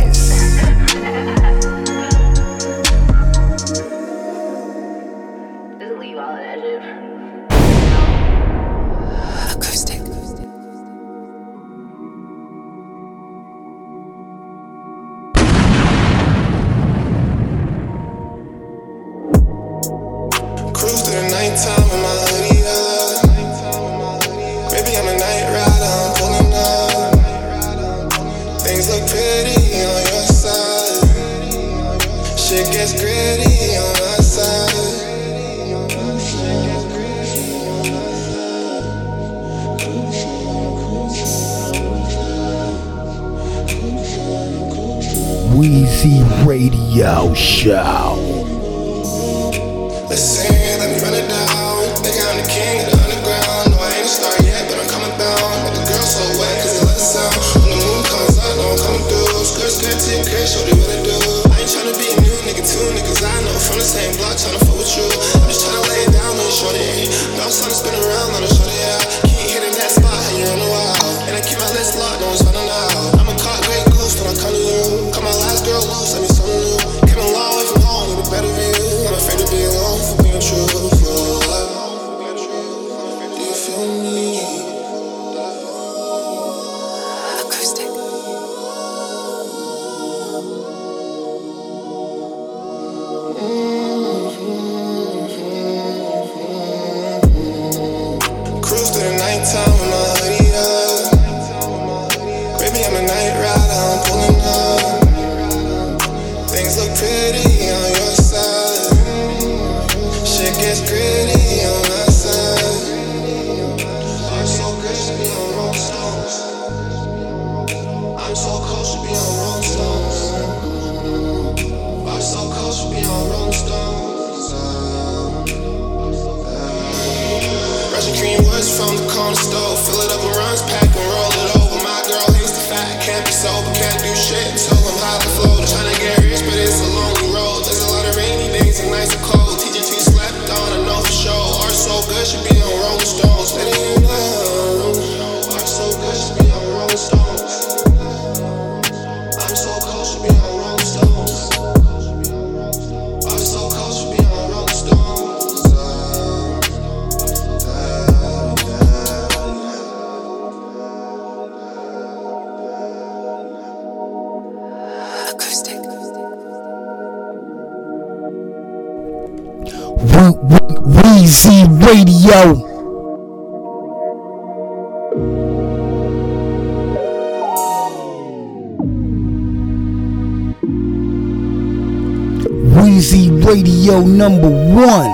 Radio 183.87 184.05
number 184.05 184.51
one. 184.75 185.07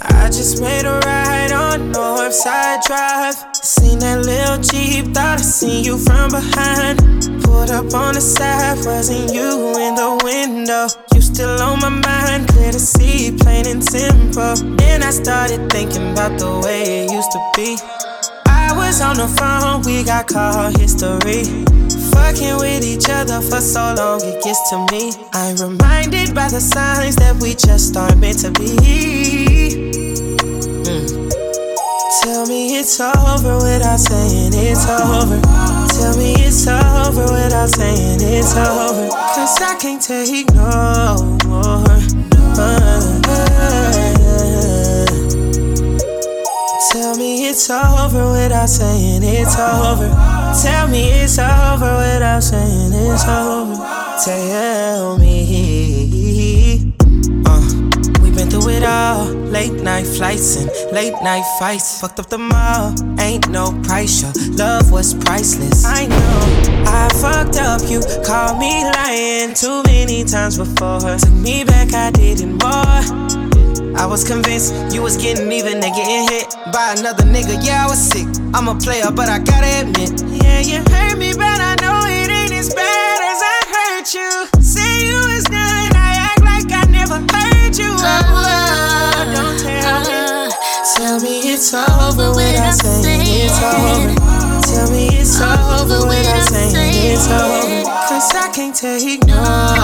I 0.00 0.30
just 0.32 0.62
made 0.62 0.86
a 0.86 0.98
ride 1.04 1.52
on 1.52 1.92
Northside 1.92 2.82
Drive. 2.84 3.34
Seen 3.52 3.98
that 3.98 4.24
little 4.24 4.56
Jeep, 4.56 5.12
thought 5.12 5.38
I 5.38 5.42
seen 5.42 5.84
you 5.84 5.98
from 5.98 6.30
behind. 6.30 6.98
Pulled 7.44 7.70
up 7.70 7.92
on 7.92 8.14
the 8.14 8.22
side, 8.22 8.78
wasn't 8.86 9.34
you 9.34 9.76
in 9.76 9.94
the 9.96 10.18
window? 10.24 10.88
You 11.14 11.20
still 11.20 11.60
on 11.60 11.80
my 11.80 11.90
mind, 11.90 12.48
clear 12.48 12.72
to 12.72 12.80
see, 12.80 13.36
plain 13.36 13.66
and 13.66 13.84
simple. 13.84 14.56
Then 14.78 15.02
I 15.02 15.10
started 15.10 15.70
thinking 15.70 16.12
about 16.12 16.38
the 16.38 16.58
way 16.64 17.04
it 17.04 17.12
used 17.12 17.32
to 17.32 17.52
be. 17.54 17.76
I 18.46 18.72
was 18.74 19.02
on 19.02 19.18
the 19.18 19.28
phone, 19.28 19.82
we 19.82 20.04
got 20.04 20.26
call 20.26 20.70
history. 20.70 21.75
Fucking 22.16 22.56
with 22.58 22.82
each 22.82 23.08
other 23.10 23.40
for 23.40 23.60
so 23.60 23.94
long, 23.94 24.20
it 24.24 24.42
gets 24.42 24.70
to 24.70 24.78
me. 24.90 25.12
I'm 25.32 25.56
reminded 25.56 26.34
by 26.34 26.48
the 26.48 26.60
signs 26.60 27.16
that 27.16 27.36
we 27.40 27.54
just 27.54 27.96
aren't 27.96 28.18
meant 28.18 28.38
to 28.40 28.50
be. 28.52 28.72
Mm. 30.88 31.06
Tell 32.22 32.46
me 32.46 32.78
it's 32.78 32.98
over 33.00 33.56
without 33.56 34.00
saying 34.00 34.52
it's 34.54 34.88
over. 34.88 35.40
Tell 35.92 36.16
me 36.16 36.34
it's 36.40 36.66
over 36.66 37.26
without 37.32 37.68
saying 37.68 38.20
it's 38.20 38.56
over. 38.56 39.08
Cause 39.36 39.60
I 39.60 39.76
can't 39.78 40.00
take 40.00 40.48
no 40.54 41.38
more. 41.46 41.84
Tell 46.90 47.16
me 47.16 47.48
it's 47.48 47.68
over 47.70 48.32
without 48.32 48.68
saying 48.68 49.22
it's 49.22 49.58
over. 49.58 50.35
Tell 50.62 50.88
me 50.88 51.10
it's 51.10 51.38
over 51.38 51.96
without 51.98 52.42
saying 52.42 52.92
it's 52.94 53.28
over. 53.28 53.76
Tell 54.24 55.18
me. 55.18 56.92
Uh, 57.44 57.60
we 58.22 58.30
been 58.30 58.48
through 58.48 58.70
it 58.70 58.82
all. 58.82 59.26
Late 59.26 59.74
night 59.82 60.06
flights 60.06 60.56
and 60.56 60.70
late 60.92 61.12
night 61.22 61.44
fights. 61.58 62.00
Fucked 62.00 62.20
up 62.20 62.30
the 62.30 62.38
mall. 62.38 62.94
Ain't 63.20 63.48
no 63.50 63.78
price. 63.84 64.22
Your 64.22 64.32
love 64.56 64.90
was 64.90 65.12
priceless. 65.12 65.84
I 65.84 66.06
know 66.06 66.40
I 66.86 67.08
fucked 67.20 67.58
up. 67.58 67.82
You 67.90 68.00
called 68.24 68.58
me 68.58 68.82
lying 68.82 69.52
too 69.52 69.82
many 69.82 70.24
times 70.24 70.56
before. 70.56 71.00
Took 71.00 71.32
me 71.32 71.64
back, 71.64 71.92
I 71.92 72.10
didn't 72.10 72.62
more. 72.62 73.55
I 73.96 74.04
was 74.04 74.24
convinced 74.24 74.74
you 74.94 75.02
was 75.02 75.16
getting 75.16 75.50
even 75.50 75.82
and 75.82 75.94
getting 75.94 76.28
hit 76.28 76.54
by 76.72 76.94
another 76.98 77.24
nigga. 77.24 77.64
Yeah, 77.64 77.84
I 77.84 77.88
was 77.88 77.98
sick. 77.98 78.28
I'm 78.52 78.68
a 78.68 78.74
player, 78.74 79.10
but 79.10 79.28
I 79.28 79.38
gotta 79.38 79.88
admit. 79.88 80.20
Yeah, 80.42 80.60
you 80.60 80.84
hurt 80.92 81.18
me, 81.18 81.32
but 81.32 81.60
I 81.60 81.76
know 81.80 82.04
it 82.04 82.28
ain't 82.28 82.52
as 82.52 82.74
bad 82.74 83.18
as 83.24 83.40
I 83.40 83.58
hurt 83.72 84.14
you. 84.14 84.60
Say 84.60 85.08
you 85.08 85.16
was 85.16 85.44
done, 85.44 85.90
I 85.96 86.28
act 86.28 86.42
like 86.44 86.68
I 86.72 86.84
never 86.92 87.24
heard 87.32 87.76
you. 87.76 87.88
Oh, 87.88 89.32
don't 89.32 89.58
tell 89.64 90.00
me. 90.04 90.12
Uh-huh. 90.12 90.36
Tell 90.96 91.20
me 91.20 91.40
it's 91.52 91.72
over 91.72 92.30
without 92.36 92.74
saying 92.74 93.24
it's 93.24 93.58
over. 93.64 94.12
Tell 94.60 94.90
me 94.92 95.08
it's 95.08 95.40
over 95.40 96.06
when 96.06 96.24
I 96.24 96.40
say 96.44 97.12
it's 97.12 97.28
over. 97.28 97.84
Cause 98.08 98.34
I 98.34 98.50
can't 98.54 98.74
take 98.74 99.26
no 99.26 99.75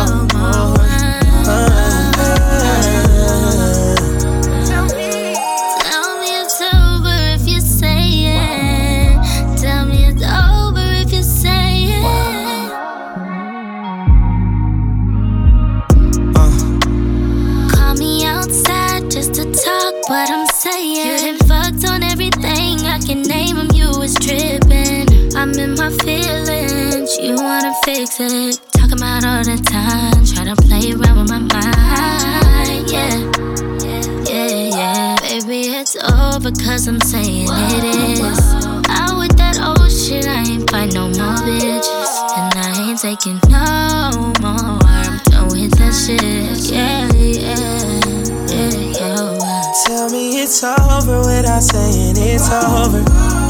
over. 52.52 53.02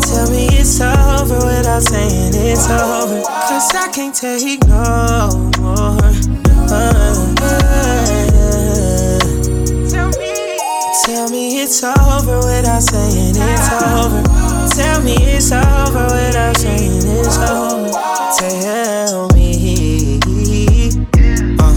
Tell 0.07 0.31
me 0.31 0.47
it's 0.53 0.81
over 0.81 1.39
without 1.47 1.83
saying 1.83 2.33
it's 2.35 2.71
over. 2.71 3.21
Cause 3.23 3.75
I 3.75 3.91
can't 3.93 4.15
take 4.15 4.65
no 4.67 5.51
more. 5.59 5.99
Tell 9.89 10.09
me 10.19 10.33
Tell 11.05 11.29
me 11.31 11.61
it's 11.63 11.83
over 11.83 12.39
without 12.47 12.83
saying 12.83 13.35
it's 13.37 13.73
over. 13.83 14.23
Tell 14.77 15.03
me 15.03 15.15
it's 15.19 15.51
over 15.51 16.05
without 16.05 16.57
saying 16.57 17.03
it's 17.05 17.39
over. 17.39 17.91
Tell 18.39 19.29
me. 19.35 20.21
Uh, 21.59 21.75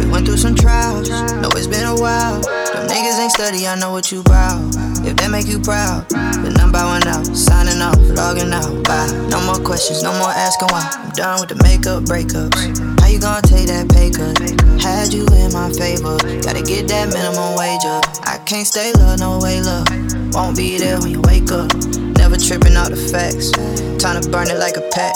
We 0.00 0.10
went 0.10 0.26
through 0.26 0.38
some 0.38 0.54
trials, 0.54 1.08
know 1.10 1.50
it's 1.54 1.66
been 1.66 1.84
a 1.84 1.94
while. 1.94 2.40
Them 2.40 2.88
niggas 2.88 3.18
ain't 3.20 3.32
study, 3.32 3.66
I 3.66 3.76
know 3.76 3.92
what 3.92 4.10
you 4.10 4.22
bout. 4.22 4.83
If 5.04 5.16
that 5.16 5.30
make 5.30 5.46
you 5.46 5.60
proud, 5.60 6.08
then 6.10 6.56
I'm 6.56 6.74
out, 6.74 7.26
signing 7.36 7.80
off, 7.80 8.00
logging 8.16 8.52
out. 8.52 8.84
Bye. 8.84 9.08
No 9.28 9.40
more 9.44 9.60
questions, 9.60 10.02
no 10.02 10.12
more 10.18 10.30
asking 10.30 10.68
why. 10.68 10.88
I'm 10.92 11.10
done 11.12 11.40
with 11.40 11.50
the 11.50 11.60
makeup 11.62 12.04
breakups. 12.04 12.56
How 13.00 13.08
you 13.08 13.20
gonna 13.20 13.42
take 13.42 13.66
that 13.68 13.88
pay 13.90 14.10
cut? 14.10 14.38
Had 14.80 15.12
you 15.12 15.26
in 15.36 15.52
my 15.52 15.70
favor, 15.72 16.16
gotta 16.40 16.62
get 16.62 16.88
that 16.88 17.12
minimum 17.12 17.56
wage 17.56 17.84
up. 17.84 18.04
I 18.24 18.38
can't 18.44 18.66
stay 18.66 18.92
low, 18.96 19.16
no 19.16 19.38
way, 19.38 19.60
love. 19.60 19.86
Won't 20.34 20.56
be 20.56 20.78
there 20.78 20.98
when 21.00 21.10
you 21.10 21.20
wake 21.22 21.50
up. 21.52 21.68
Never 22.16 22.36
tripping 22.36 22.74
out 22.74 22.90
the 22.90 22.96
facts. 22.96 23.52
Time 24.00 24.20
to 24.20 24.28
burn 24.30 24.48
it 24.48 24.58
like 24.58 24.76
a 24.76 24.84
pack. 24.88 25.14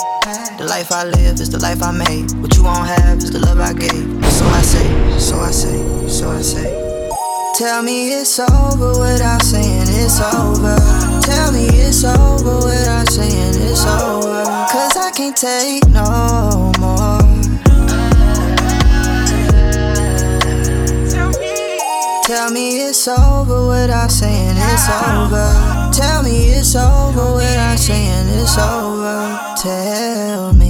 The 0.57 0.65
life 0.65 0.91
I 0.91 1.05
live 1.05 1.39
is 1.39 1.49
the 1.49 1.59
life 1.59 1.81
I 1.81 1.91
made. 1.91 2.31
What 2.41 2.55
you 2.55 2.63
won't 2.63 2.87
have 2.87 3.17
is 3.17 3.31
the 3.31 3.39
love 3.39 3.59
I 3.59 3.73
gave. 3.73 4.05
So 4.31 4.45
I 4.45 4.61
say, 4.61 5.19
so 5.19 5.39
I 5.39 5.51
say, 5.51 6.07
so 6.07 6.29
I 6.29 6.41
say. 6.41 6.88
Tell 7.59 7.83
me 7.83 8.13
it's 8.13 8.39
over 8.39 8.97
without 9.01 9.41
saying 9.41 9.87
it's 9.89 10.21
over. 10.21 10.77
Tell 11.19 11.51
me 11.51 11.65
it's 11.67 12.05
over 12.05 12.55
without 12.65 13.09
saying 13.09 13.53
it's 13.53 13.85
over. 13.85 14.45
Cause 14.71 14.95
I 14.95 15.11
can't 15.13 15.35
take 15.35 15.85
no 15.89 16.71
more. 16.79 17.19
Tell 22.23 22.49
me 22.49 22.79
it's 22.79 23.05
over 23.09 23.67
without 23.67 24.09
saying 24.09 24.55
it's 24.55 24.87
over. 24.87 25.91
Tell 25.91 26.23
me 26.23 26.51
it's 26.51 26.77
over 26.77 27.35
without 27.35 27.77
saying 27.77 28.27
it's 28.39 28.57
over. 28.57 29.37
Tell 29.61 30.53
me. 30.53 30.68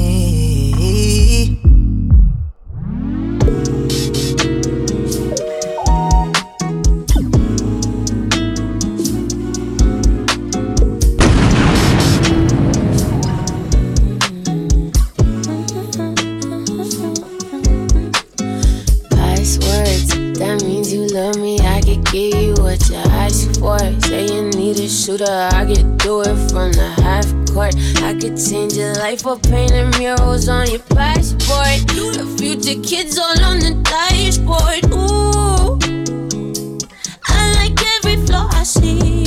Shooter, 24.90 25.50
I 25.54 25.66
could 25.66 25.98
do 26.00 26.22
it 26.22 26.36
from 26.50 26.72
the 26.74 26.90
half 26.98 27.26
court. 27.54 27.76
I 28.02 28.14
could 28.20 28.38
change 28.38 28.74
your 28.74 28.94
life 28.96 29.26
or 29.26 29.38
paint 29.38 29.72
the 29.72 29.86
murals 30.00 30.50
on 30.50 30.70
your 30.70 30.80
passport. 30.80 31.86
The 31.94 32.26
future 32.38 32.82
kids 32.82 33.20
all 33.20 33.40
on 33.44 33.60
the 33.60 33.76
dashboard. 33.86 34.86
Ooh, 34.92 35.78
I 37.28 37.54
like 37.58 37.78
every 37.98 38.18
flaw 38.26 38.50
I 38.52 38.64
see. 38.64 39.26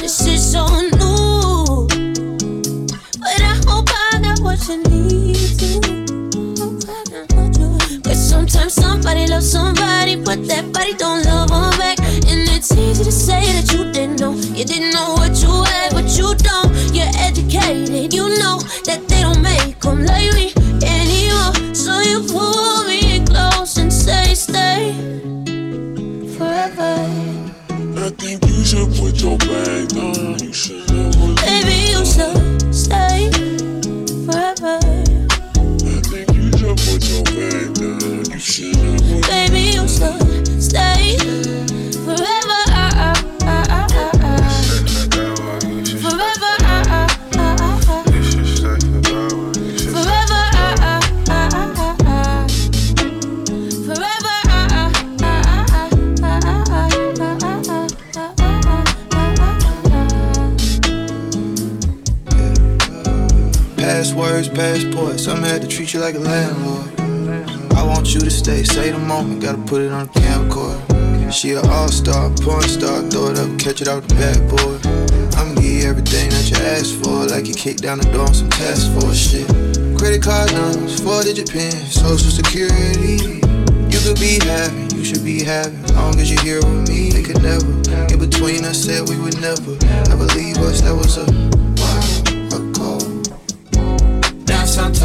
This 0.00 0.26
is 0.26 0.52
so 0.52 0.66
new, 0.66 1.86
but 3.20 3.40
I 3.40 3.54
hope 3.66 3.88
I 3.90 4.20
got 4.22 4.40
what 4.40 4.66
you 4.68 4.82
need 4.84 5.36
to. 5.60 5.70
Cause 8.02 8.28
sometimes 8.30 8.72
somebody 8.72 9.26
loves 9.26 9.50
somebody, 9.50 10.16
but 10.16 10.46
that 10.48 10.72
body 10.72 10.94
don't 10.94 11.24
love 11.26 11.50
them 11.50 11.78
back. 11.78 12.01
It's 12.72 12.80
easy 12.80 13.04
to 13.04 13.12
say 13.12 13.52
that 13.52 13.70
you 13.70 13.92
didn't 13.92 14.18
know. 14.18 14.32
You 14.32 14.64
didn't 14.64 14.94
know 14.94 15.12
what 15.12 15.36
you 15.42 15.62
had, 15.62 15.92
but 15.92 16.08
you 16.16 16.34
don't. 16.40 16.72
You're 16.94 17.12
educated, 17.20 18.14
you 18.14 18.30
know 18.40 18.60
that 18.88 19.04
they 19.08 19.20
don't 19.20 19.42
make 19.42 19.78
them 19.80 20.06
like 20.06 20.32
me 20.32 20.54
anymore. 20.80 21.52
So 21.74 22.00
you 22.00 22.24
pull 22.24 22.84
me 22.88 23.20
close 23.26 23.76
and 23.76 23.92
say, 23.92 24.32
stay 24.32 24.96
forever. 26.38 26.96
I 28.00 28.08
think 28.16 28.40
you 28.48 28.64
should 28.64 28.88
put 28.96 29.20
your 29.20 29.36
bag 29.36 29.88
down. 29.92 30.38
You 30.40 30.52
should 30.54 30.88
never 30.90 31.28
leave. 31.28 31.44
Baby, 31.44 31.92
you 31.92 32.06
should 32.08 32.72
stay 32.72 33.28
forever. 34.24 34.80
I 34.80 36.00
think 36.08 36.32
you 36.32 36.48
should 36.56 36.78
put 36.88 37.04
your 37.04 37.22
bag 37.36 37.74
down. 37.76 38.32
You 38.32 38.38
should 38.40 39.01
Passwords, 64.42 64.92
passports, 64.92 65.24
some 65.24 65.42
had 65.42 65.62
to 65.62 65.68
treat 65.68 65.94
you 65.94 66.00
like 66.00 66.16
a 66.16 66.18
landlord. 66.18 66.90
I 67.78 67.84
want 67.84 68.12
you 68.12 68.18
to 68.20 68.30
stay, 68.30 68.64
say 68.64 68.90
the 68.90 68.98
moment, 68.98 69.40
gotta 69.40 69.58
put 69.58 69.82
it 69.82 69.92
on 69.92 70.06
the 70.06 70.12
camcorder. 70.18 71.32
She 71.32 71.52
a 71.52 71.60
all-star, 71.60 72.30
porn 72.42 72.62
star, 72.62 73.02
throw 73.02 73.30
it 73.30 73.38
up, 73.38 73.56
catch 73.60 73.82
it 73.82 73.86
out 73.88 74.02
the 74.08 74.14
backboard. 74.16 74.84
I'ma 75.36 75.54
give 75.54 75.64
you 75.64 75.88
everything 75.88 76.30
that 76.30 76.50
you 76.50 76.56
asked 76.56 77.04
for, 77.04 77.26
like 77.26 77.46
you 77.46 77.54
kicked 77.54 77.82
down 77.82 77.98
the 77.98 78.10
door 78.10 78.26
on 78.26 78.34
some 78.34 78.50
task 78.50 78.90
force 78.98 79.30
shit. 79.30 79.46
Credit 79.96 80.20
card 80.20 80.52
numbers, 80.52 80.98
four-digit 81.00 81.48
pin, 81.48 81.70
social 81.70 82.30
security. 82.30 83.38
You 83.94 83.98
could 84.02 84.18
be 84.18 84.42
having, 84.42 84.90
you 84.90 85.04
should 85.04 85.24
be 85.24 85.44
having, 85.44 85.86
long 85.94 86.18
as 86.18 86.32
you're 86.32 86.42
here 86.42 86.58
with 86.58 86.88
me. 86.88 87.10
They 87.10 87.22
could 87.22 87.42
never, 87.42 87.70
in 88.10 88.18
between 88.18 88.64
us, 88.64 88.82
said 88.82 89.08
we 89.08 89.20
would 89.20 89.40
never 89.40 89.78
ever 90.10 90.26
leave 90.34 90.58
us. 90.58 90.80
That 90.80 90.98
was 90.98 91.16
a 91.16 91.61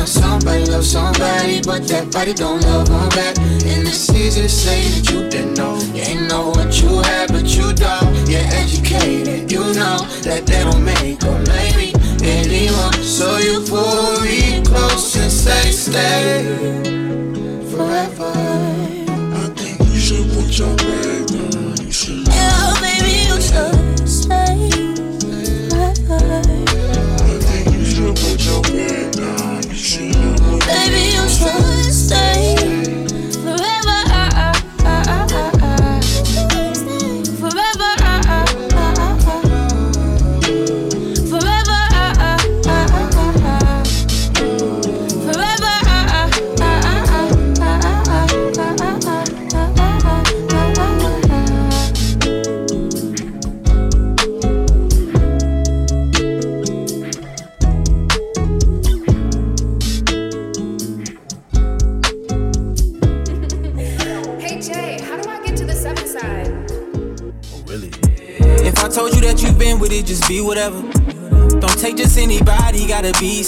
somebody 0.08 0.66
loves 0.66 0.92
somebody, 0.92 1.62
but 1.62 1.88
that 1.88 2.12
body 2.12 2.34
don't 2.34 2.62
love 2.64 2.88
them 2.88 3.10
back. 3.10 3.38
And 3.38 3.88
it's 3.88 4.10
easy 4.12 4.42
to 4.42 4.50
say 4.50 4.82
that 4.90 5.12
you 5.12 5.30
didn't 5.30 5.56
know. 5.56 5.78
You 5.94 6.02
ain't 6.02 6.30
know 6.30 6.50
what 6.50 6.82
you 6.82 7.02
had, 7.04 7.32
but 7.32 7.46
you 7.46 7.74
don't. 7.74 8.16
You're 8.28 8.48
educated, 8.56 9.52
you 9.52 9.60
know 9.60 9.98
that 10.24 10.46
they 10.46 10.64
don't 10.64 10.84
make 10.84 11.24
or 11.24 11.40
maybe 11.52 11.94
anyone. 12.24 12.94
So 13.04 13.38
you 13.38 13.62
pull 13.68 14.22
me 14.22 14.64
close 14.64 15.16
and 15.16 15.32
say 15.32 15.72
stay 15.72 16.44
forever. 17.70 18.32
I 18.32 19.52
think 19.56 19.80
you 19.94 20.00
should 20.00 20.32
put 20.32 20.58
your 20.58 20.76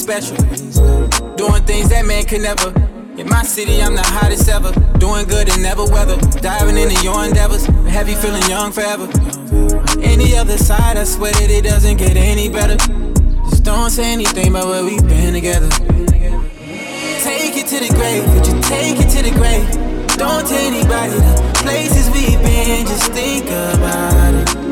special. 0.10 0.38
Doing 1.36 1.62
things 1.64 1.90
that 1.90 2.04
man 2.06 2.24
can 2.26 2.42
never. 2.42 2.70
In 3.20 3.30
my 3.30 3.44
city, 3.44 3.80
I'm 3.80 3.94
the 3.94 4.02
hottest 4.02 4.50
ever. 4.50 4.72
Doing 4.98 5.28
good 5.28 5.50
and 5.50 5.62
never 5.62 5.86
weather. 5.86 6.18
Diving 6.42 6.78
into 6.78 6.98
your 7.04 7.24
endeavors. 7.24 7.66
Heavy 7.86 8.16
feeling 8.16 8.42
young 8.50 8.72
forever? 8.72 9.08
Any 10.02 10.36
other 10.36 10.58
side, 10.58 10.98
I 10.98 11.04
swear 11.04 11.32
that 11.34 11.52
it 11.52 11.64
doesn't 11.64 11.98
get 11.98 12.18
any 12.18 12.50
better. 12.50 12.78
Just 13.50 13.64
don't 13.64 13.92
say 13.92 14.12
anything 14.12 14.50
about 14.50 14.68
where 14.68 14.84
we've 14.84 15.08
been 15.08 15.34
together. 15.34 15.70
Take 15.70 17.56
it 17.62 17.68
to 17.68 17.78
the 17.78 17.94
grave, 17.94 18.26
would 18.34 18.48
you 18.48 18.60
take 18.64 18.98
it 18.98 19.10
to 19.14 19.22
the 19.22 19.34
grave? 19.38 19.68
Don't 20.18 20.48
tell 20.48 20.58
anybody 20.58 21.14
the 21.14 21.62
places 21.62 22.10
we've 22.10 22.42
been, 22.42 22.88
just 22.88 23.12
think 23.12 23.46
about 23.46 24.34
it. 24.34 24.69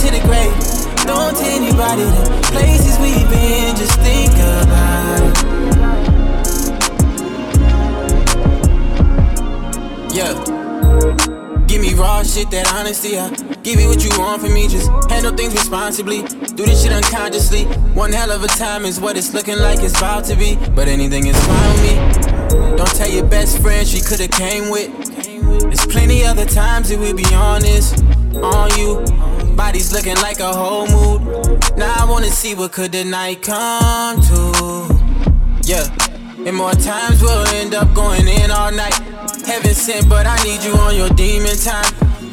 To 0.00 0.10
the 0.10 0.20
grave? 0.24 0.52
Don't 1.06 1.36
tell 1.36 1.44
anybody 1.44 2.04
the 2.04 2.40
places 2.52 2.98
we've 2.98 3.28
been, 3.28 3.76
just 3.76 3.98
think 4.00 4.32
about 4.32 5.20
it. 5.26 5.36
Yeah. 10.14 11.66
Give 11.66 11.82
me 11.82 11.94
raw 11.94 12.22
shit, 12.22 12.50
that 12.50 12.72
honesty. 12.74 13.18
I 13.18 13.30
give 13.62 13.78
you 13.78 13.88
what 13.88 14.02
you 14.02 14.10
want 14.18 14.40
from 14.42 14.54
me. 14.54 14.68
Just 14.68 14.90
handle 15.10 15.36
things 15.36 15.52
responsibly. 15.52 16.22
Do 16.22 16.64
this 16.64 16.82
shit 16.82 16.92
unconsciously. 16.92 17.64
One 17.94 18.12
hell 18.12 18.30
of 18.30 18.42
a 18.42 18.48
time 18.48 18.84
is 18.84 18.98
what 18.98 19.16
it's 19.16 19.34
looking 19.34 19.58
like 19.58 19.80
it's 19.80 19.96
about 19.98 20.24
to 20.24 20.34
be. 20.34 20.56
But 20.74 20.88
anything 20.88 21.26
is 21.26 21.36
fine 21.46 21.72
with 21.74 21.82
me. 21.82 22.76
Don't 22.76 22.90
tell 22.96 23.08
your 23.08 23.26
best 23.26 23.58
friend 23.60 23.86
she 23.86 24.00
could've 24.00 24.30
came 24.30 24.70
with. 24.70 24.90
There's 25.62 25.86
plenty 25.86 26.24
other 26.24 26.46
times 26.46 26.88
that 26.88 26.98
we 26.98 27.12
be 27.12 27.26
honest 27.34 28.02
on 28.42 28.70
you. 28.78 29.19
Body's 29.70 29.92
looking 29.92 30.16
like 30.16 30.40
a 30.40 30.52
whole 30.52 30.88
mood. 30.88 31.22
Now 31.76 31.94
I 32.02 32.04
wanna 32.10 32.26
see 32.26 32.56
what 32.56 32.72
could 32.72 32.90
the 32.90 33.04
night 33.04 33.40
come 33.40 34.20
to. 34.20 34.42
Yeah. 35.62 35.86
And 36.44 36.56
more 36.56 36.72
times 36.72 37.22
we'll 37.22 37.46
end 37.54 37.72
up 37.76 37.94
going 37.94 38.26
in 38.26 38.50
all 38.50 38.72
night. 38.72 38.98
Heaven 39.46 39.72
sent, 39.72 40.08
but 40.08 40.26
I 40.26 40.42
need 40.42 40.64
you 40.64 40.72
on 40.72 40.96
your 40.96 41.08
demon 41.10 41.56
time. 41.56 41.86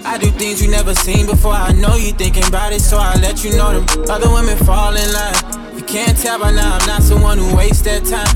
I 0.04 0.18
do 0.18 0.32
things 0.32 0.64
you 0.64 0.72
never 0.72 0.96
seen 0.96 1.28
before. 1.28 1.54
I 1.54 1.74
know 1.74 1.94
you 1.96 2.12
thinking 2.12 2.48
about 2.48 2.74
it, 2.74 2.82
so 2.82 2.98
I 2.98 3.14
let 3.22 3.44
you 3.44 3.52
know 3.56 3.82
them 3.82 4.10
other 4.10 4.32
women 4.32 4.58
fall 4.66 4.96
in 4.98 5.14
line. 5.14 5.78
You 5.78 5.84
can't 5.84 6.18
tell 6.18 6.40
by 6.40 6.50
now, 6.50 6.80
I'm 6.80 6.88
not 6.88 7.04
someone 7.04 7.38
who 7.38 7.56
wastes 7.56 7.84
that 7.84 8.04
time. 8.06 8.34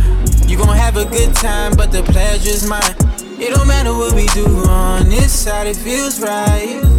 You 0.48 0.58
gon' 0.58 0.78
have 0.78 0.98
a 0.98 1.06
good 1.06 1.34
time, 1.34 1.74
but 1.76 1.92
the 1.92 2.04
pleasure's 2.04 2.70
mine. 2.70 2.96
It 3.42 3.50
don't 3.50 3.68
matter 3.68 3.94
what 3.94 4.14
we 4.14 4.28
do 4.28 4.46
on 4.70 5.10
this 5.10 5.34
side, 5.34 5.66
it 5.66 5.78
feels 5.78 6.22
right. 6.22 6.91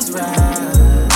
Feels 0.00 0.10
right. 0.12 1.08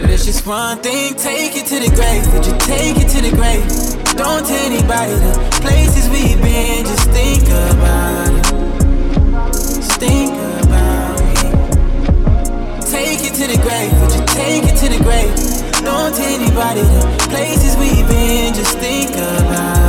But 0.00 0.10
it's 0.10 0.24
just 0.26 0.46
one 0.46 0.78
thing, 0.78 1.14
take 1.14 1.56
it 1.56 1.66
to 1.66 1.80
the 1.80 1.90
grave. 1.94 2.26
Would 2.32 2.46
you 2.46 2.56
take 2.58 2.96
it 2.98 3.08
to 3.14 3.22
the 3.22 3.30
grave? 3.34 3.64
Don't 4.16 4.46
tell 4.46 4.66
anybody 4.66 5.12
the 5.12 5.32
places 5.62 6.08
we've 6.10 6.40
been, 6.42 6.84
just 6.84 7.08
think 7.10 7.44
about 7.48 8.32
it. 8.38 8.44
Just 9.52 10.00
think 10.00 10.34
about 10.62 11.20
me. 11.20 11.34
Take 12.90 13.24
it 13.24 13.34
to 13.34 13.46
the 13.46 13.58
grave, 13.62 13.92
would 14.00 14.12
you 14.12 14.24
take 14.26 14.64
it 14.64 14.76
to 14.78 14.88
the 14.88 15.02
grave? 15.02 15.34
Don't 15.82 16.14
tell 16.14 16.34
anybody 16.40 16.80
the 16.80 17.26
places 17.30 17.76
we've 17.76 18.06
been, 18.08 18.54
just 18.54 18.78
think 18.78 19.10
about 19.12 19.78
it. 19.78 19.83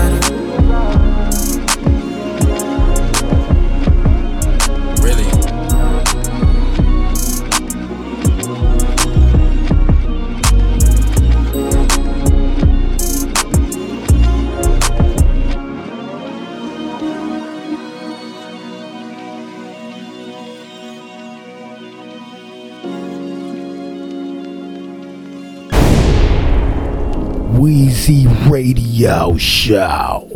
Radio 28.08 29.36
Show. 29.36 30.30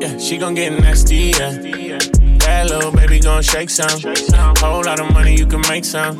Yeah, 0.00 0.16
she 0.16 0.38
gon' 0.38 0.54
get 0.54 0.80
nasty, 0.80 1.34
yeah. 1.36 1.58
That 2.38 2.68
little 2.70 2.90
baby 2.90 3.20
gon' 3.20 3.42
shake 3.42 3.68
some. 3.68 4.00
Whole 4.56 4.82
lot 4.82 4.98
of 4.98 5.12
money, 5.12 5.36
you 5.36 5.44
can 5.46 5.60
make 5.68 5.84
some. 5.84 6.18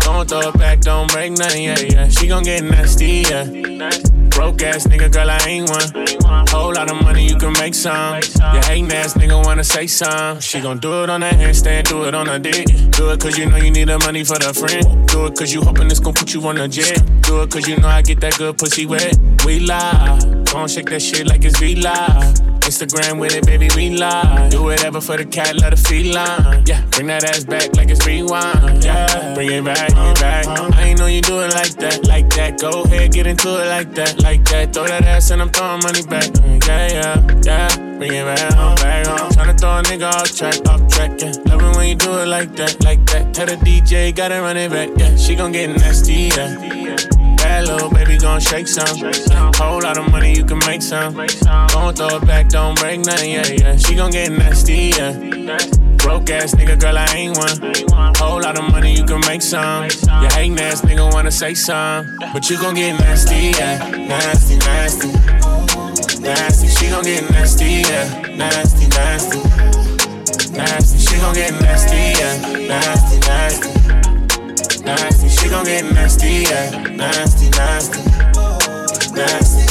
Don't 0.00 0.28
throw 0.28 0.48
it 0.48 0.58
back, 0.58 0.80
don't 0.80 1.08
break 1.12 1.30
nothing, 1.30 1.62
yeah, 1.62 1.78
yeah. 1.78 2.08
She 2.08 2.26
gon' 2.26 2.42
get 2.42 2.64
nasty, 2.64 3.22
yeah. 3.30 4.09
Broke 4.40 4.62
ass 4.62 4.86
nigga, 4.86 5.12
girl, 5.12 5.28
I 5.28 5.38
ain't 5.46 5.68
one. 5.68 6.46
Whole 6.48 6.72
lot 6.72 6.90
of 6.90 7.02
money, 7.02 7.28
you 7.28 7.36
can 7.36 7.52
make 7.60 7.74
some. 7.74 8.22
Your 8.54 8.64
hating 8.64 8.90
ass 8.90 9.12
nigga 9.12 9.44
wanna 9.44 9.62
say 9.62 9.86
some. 9.86 10.40
She 10.40 10.62
gon' 10.62 10.78
do 10.78 11.02
it 11.02 11.10
on 11.10 11.22
a 11.22 11.28
handstand, 11.28 11.88
do 11.88 12.04
it 12.04 12.14
on 12.14 12.26
a 12.26 12.38
dick. 12.38 12.64
Do 12.92 13.10
it 13.10 13.20
cause 13.20 13.36
you 13.36 13.44
know 13.50 13.58
you 13.58 13.70
need 13.70 13.88
the 13.88 13.98
money 13.98 14.24
for 14.24 14.38
the 14.38 14.54
friend. 14.54 15.06
Do 15.08 15.26
it 15.26 15.36
cause 15.36 15.52
you 15.52 15.60
hoping 15.60 15.88
it's 15.90 16.00
gon' 16.00 16.14
put 16.14 16.32
you 16.32 16.40
on 16.48 16.56
a 16.56 16.66
jet. 16.68 17.02
Do 17.20 17.42
it 17.42 17.50
cause 17.50 17.68
you 17.68 17.76
know 17.76 17.88
I 17.88 18.00
get 18.00 18.20
that 18.20 18.38
good 18.38 18.56
pussy 18.56 18.86
wet. 18.86 19.14
We 19.44 19.60
lie. 19.60 20.18
Gon' 20.50 20.68
shake 20.68 20.88
that 20.88 21.02
shit 21.02 21.26
like 21.26 21.44
it's 21.44 21.58
V 21.58 21.74
live. 21.74 22.59
Instagram 22.70 23.18
with 23.18 23.34
it, 23.34 23.44
baby, 23.44 23.68
we 23.74 23.90
live. 23.90 24.48
Do 24.50 24.62
whatever 24.62 25.00
for 25.00 25.16
the 25.16 25.24
cat, 25.24 25.56
let 25.56 25.72
her 25.72 25.76
feline. 25.76 26.62
Yeah, 26.66 26.80
bring 26.92 27.08
that 27.08 27.24
ass 27.24 27.42
back 27.42 27.74
like 27.74 27.90
it's 27.90 28.06
rewind. 28.06 28.84
Yeah, 28.84 29.34
bring 29.34 29.50
it 29.50 29.64
back, 29.64 29.92
bring 29.92 30.06
it 30.06 30.20
back. 30.20 30.46
I 30.46 30.82
ain't 30.84 31.00
know 31.00 31.06
you 31.06 31.20
do 31.20 31.40
it 31.40 31.52
like 31.52 31.74
that, 31.82 32.06
like 32.06 32.30
that. 32.36 32.60
Go 32.60 32.82
ahead, 32.82 33.12
get 33.12 33.26
into 33.26 33.48
it 33.60 33.66
like 33.66 33.92
that, 33.96 34.22
like 34.22 34.44
that. 34.50 34.72
Throw 34.72 34.86
that 34.86 35.04
ass 35.04 35.32
and 35.32 35.42
I'm 35.42 35.50
throwing 35.50 35.82
money 35.82 36.04
back. 36.04 36.30
Mm, 36.46 36.64
yeah, 36.68 36.92
yeah, 36.92 37.40
yeah. 37.42 37.98
Bring 37.98 38.12
it 38.14 38.24
back 38.24 38.52
home, 38.52 38.76
back 38.76 39.06
home. 39.06 39.30
Tryna 39.30 39.58
throw 39.58 39.78
a 39.78 39.82
nigga 39.82 40.08
off 40.08 40.30
track, 40.36 40.68
off 40.68 40.86
track, 40.94 41.20
yeah. 41.20 41.32
Love 41.46 41.62
it 41.62 41.76
when 41.76 41.88
you 41.88 41.96
do 41.96 42.18
it 42.20 42.26
like 42.26 42.54
that, 42.54 42.84
like 42.84 43.04
that. 43.06 43.34
Tell 43.34 43.46
the 43.46 43.56
DJ, 43.56 44.14
gotta 44.14 44.40
run 44.40 44.56
it 44.56 44.70
back, 44.70 44.90
yeah. 44.96 45.16
She 45.16 45.34
gon' 45.34 45.50
get 45.50 45.70
nasty, 45.70 46.30
yeah. 46.36 47.19
Little 47.60 47.90
baby 47.90 48.16
gon' 48.16 48.40
shake 48.40 48.66
some. 48.66 48.96
Whole 49.54 49.82
lot 49.82 49.98
of 49.98 50.10
money, 50.10 50.34
you 50.34 50.44
can 50.44 50.58
make 50.66 50.80
some. 50.80 51.14
Don't 51.14 51.96
throw 51.96 52.16
it 52.16 52.26
back, 52.26 52.48
don't 52.48 52.78
break 52.78 53.00
nothing, 53.00 53.32
yeah, 53.32 53.46
yeah. 53.46 53.76
She 53.76 53.94
gon' 53.94 54.10
get 54.10 54.32
nasty, 54.32 54.92
yeah. 54.96 55.12
Broke 55.98 56.30
ass 56.30 56.54
nigga, 56.54 56.80
girl, 56.80 56.96
I 56.96 57.06
ain't 57.14 57.36
one. 57.36 58.14
Whole 58.16 58.40
lot 58.40 58.58
of 58.58 58.70
money, 58.72 58.94
you 58.96 59.04
can 59.04 59.20
make 59.28 59.42
some. 59.42 59.84
You 59.84 60.28
hating 60.32 60.58
ass 60.58 60.80
nigga 60.80 61.12
wanna 61.12 61.30
say 61.30 61.52
some. 61.54 62.16
But 62.32 62.48
you 62.48 62.56
gon' 62.58 62.74
get 62.74 62.98
nasty, 62.98 63.52
yeah. 63.58 63.78
Nasty, 63.90 64.56
nasty. 64.56 65.08
Nasty, 66.22 66.68
she 66.68 66.88
gon' 66.88 67.04
get 67.04 67.30
nasty, 67.30 67.82
yeah. 67.88 68.36
Nasty, 68.36 68.88
nasty. 68.88 69.38
Nasty, 70.56 70.98
she 70.98 71.16
gon' 71.20 71.34
get 71.34 71.52
nasty, 71.60 72.18
yeah. 72.18 72.68
Nasty, 72.68 73.18
nasty. 73.20 73.99
Nasty, 74.84 75.28
she 75.28 75.48
gon' 75.48 75.64
get 75.64 75.84
nasty, 75.92 76.44
yeah. 76.48 76.70
Nasty, 76.96 77.50
nasty. 77.50 78.00
Nasty. 79.12 79.64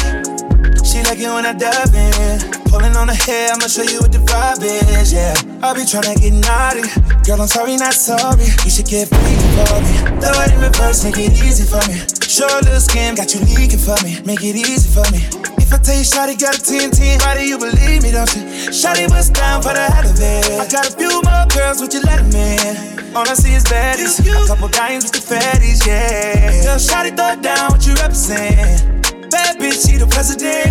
She 0.86 1.04
like 1.04 1.20
it 1.20 1.30
when 1.30 1.46
I 1.46 1.54
dive 1.54 1.94
in. 1.94 2.54
Pulling 2.70 2.96
on 2.96 3.08
her 3.08 3.14
hair, 3.14 3.52
I'ma 3.54 3.68
show 3.68 3.82
you 3.82 4.00
what 4.00 4.12
the 4.12 4.20
vibe 4.20 4.62
is, 4.62 5.14
yeah. 5.14 5.34
I 5.64 5.74
be 5.74 5.82
tryna 5.82 6.20
get 6.22 6.34
naughty. 6.34 6.86
Girl, 7.26 7.42
I'm 7.42 7.48
sorry, 7.48 7.78
not 7.78 7.94
sorry. 7.94 8.46
You 8.64 8.70
should 8.70 8.86
get 8.86 9.10
freaky 9.10 9.50
for 9.58 9.82
me. 9.82 10.22
Throw 10.22 10.42
it 10.46 10.54
in 10.54 10.62
reverse, 10.62 11.04
make 11.04 11.18
it 11.18 11.34
easy 11.42 11.66
for 11.66 11.82
me. 11.90 12.00
Little 12.40 12.80
skin, 12.80 13.16
got 13.16 13.34
you 13.34 13.42
leaking 13.42 13.80
for 13.80 13.98
me. 14.04 14.22
Make 14.26 14.44
it 14.44 14.56
easy 14.56 14.88
for 14.88 15.04
me. 15.12 15.26
If 15.58 15.74
I 15.74 15.78
tell 15.78 15.96
you 15.96 16.04
Shotty 16.04 16.40
got 16.40 16.58
a 16.58 16.62
10 16.62 16.92
10, 16.92 17.20
why 17.20 17.38
do 17.38 17.46
you 17.46 17.58
believe 17.58 18.04
me, 18.04 18.12
don't 18.12 18.30
you? 18.36 18.44
Shotty 18.70 19.10
was 19.10 19.30
down 19.30 19.62
for 19.62 19.74
the 19.74 19.82
hell 19.82 20.06
of 20.06 20.20
it. 20.20 20.60
I 20.60 20.68
got 20.70 20.88
a 20.88 20.92
few 20.92 21.22
more 21.24 21.46
girls, 21.50 21.82
would 21.82 21.94
you 21.94 22.02
let 22.02 22.20
them 22.20 22.36
in? 22.36 22.99
All 23.16 23.28
I 23.28 23.34
see 23.34 23.54
is 23.54 23.64
baddies. 23.64 24.20
A 24.20 24.48
couple 24.48 24.68
dimes 24.68 25.06
with 25.06 25.14
the 25.14 25.20
fatties, 25.20 25.86
yeah. 25.86 26.64
Girl, 26.64 26.78
Shotty 26.78 27.16
throw 27.16 27.34
it 27.34 27.42
down, 27.42 27.72
what 27.72 27.86
you 27.86 27.94
represent? 27.96 29.32
Bad 29.32 29.58
bitch, 29.58 29.88
she 29.88 29.98
the 29.98 30.08
president, 30.08 30.66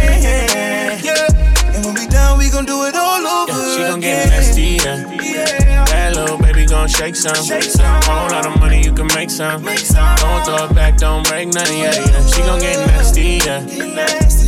yeah. 1.04 1.74
And 1.74 1.84
when 1.84 1.94
we 1.94 2.06
done, 2.06 2.38
we 2.38 2.50
gon' 2.50 2.64
do 2.64 2.84
it 2.84 2.94
all 2.94 3.26
over. 3.26 3.52
Yeah, 3.52 3.74
she 3.74 3.82
gon' 3.82 4.00
get 4.00 4.28
nasty, 4.28 4.78
yeah. 4.82 5.84
That 5.86 6.14
little 6.14 6.38
baby 6.38 6.64
gon' 6.66 6.88
shake 6.88 7.16
some. 7.16 7.34
Whole 7.36 8.28
lot 8.30 8.46
of 8.46 8.58
money, 8.60 8.82
you 8.82 8.92
can 8.92 9.08
make 9.14 9.30
some. 9.30 9.62
Don't 9.64 10.44
throw 10.44 10.66
it 10.66 10.74
back, 10.74 10.96
don't 10.96 11.26
break 11.26 11.48
nothing, 11.48 11.78
yeah, 11.78 11.94
yeah. 11.94 12.26
She 12.26 12.42
gon' 12.42 12.60
get 12.60 12.86
nasty, 12.86 13.40
yeah. 13.44 13.64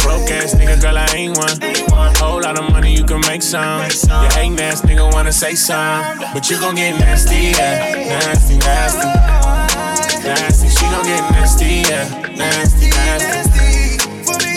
Broke 0.03 0.31
ass 0.31 0.55
nigga, 0.55 0.81
girl, 0.81 0.99
I 0.99 1.07
ain't 1.15 1.37
one. 1.37 1.57
Whole 2.17 2.41
lot 2.41 2.59
of 2.59 2.71
money, 2.71 2.95
you 2.95 3.05
can 3.05 3.21
make 3.29 3.43
some. 3.43 3.83
You 3.83 4.29
hating 4.35 4.61
ass 4.61 4.83
nigga 4.83 5.13
wanna 5.13 5.33
say 5.33 5.55
some. 5.55 6.19
But 6.33 6.49
you 6.51 6.59
gon' 6.59 6.75
get 6.75 6.99
nasty, 6.99 7.53
yeah. 7.57 7.95
Nasty, 8.09 8.57
nasty. 8.59 9.09
Nasty, 10.27 10.69
she 10.69 10.85
gon' 10.93 11.05
get 11.05 11.31
nasty, 11.33 11.83
yeah. 11.89 12.09
Nasty, 12.37 12.89
nasty. 12.91 13.61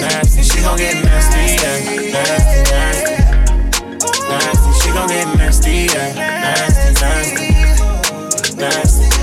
Nasty, 0.02 0.44
she 0.44 0.62
gon' 0.62 0.78
get 0.78 1.04
nasty, 1.04 1.42
yeah. 1.62 2.14
Nasty, 2.14 2.60
nasty. 2.72 3.16
Nasty, 4.30 4.72
she 4.80 4.90
gon' 4.94 5.08
get 5.08 5.38
nasty, 5.38 5.72
yeah. 5.94 6.14
Nasty, 6.44 6.94
nasty. 7.02 8.56
Nasty. 8.56 9.23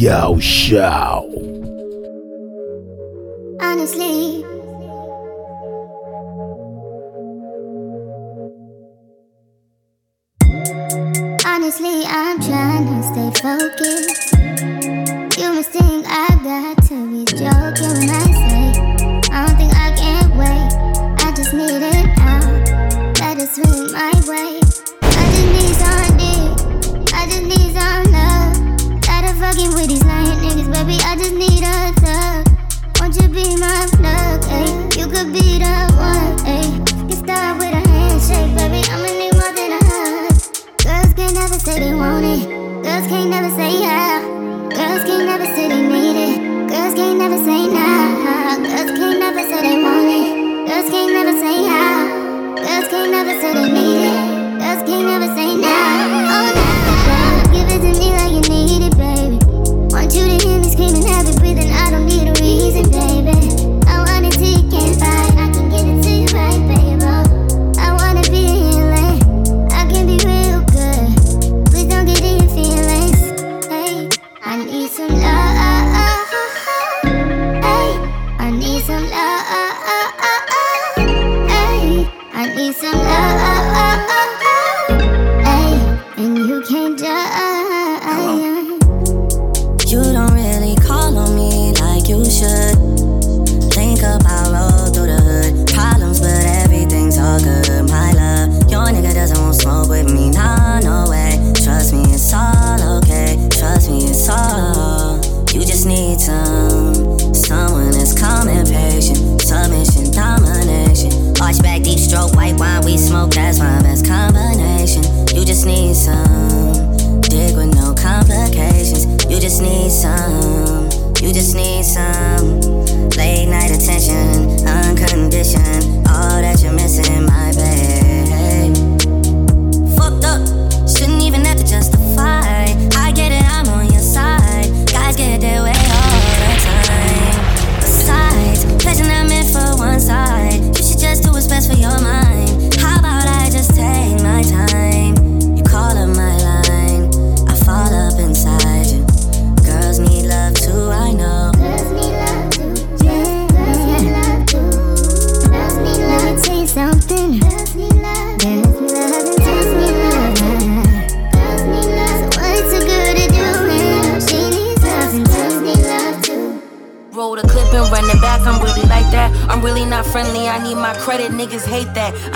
Radio 0.00 0.38
Show. 0.38 1.28
Honestly. 3.60 4.42
Honestly, 11.44 12.04
I'm 12.06 12.40
trying 12.40 12.86
to 12.86 13.02
stay 13.02 13.42
focused. 13.42 14.09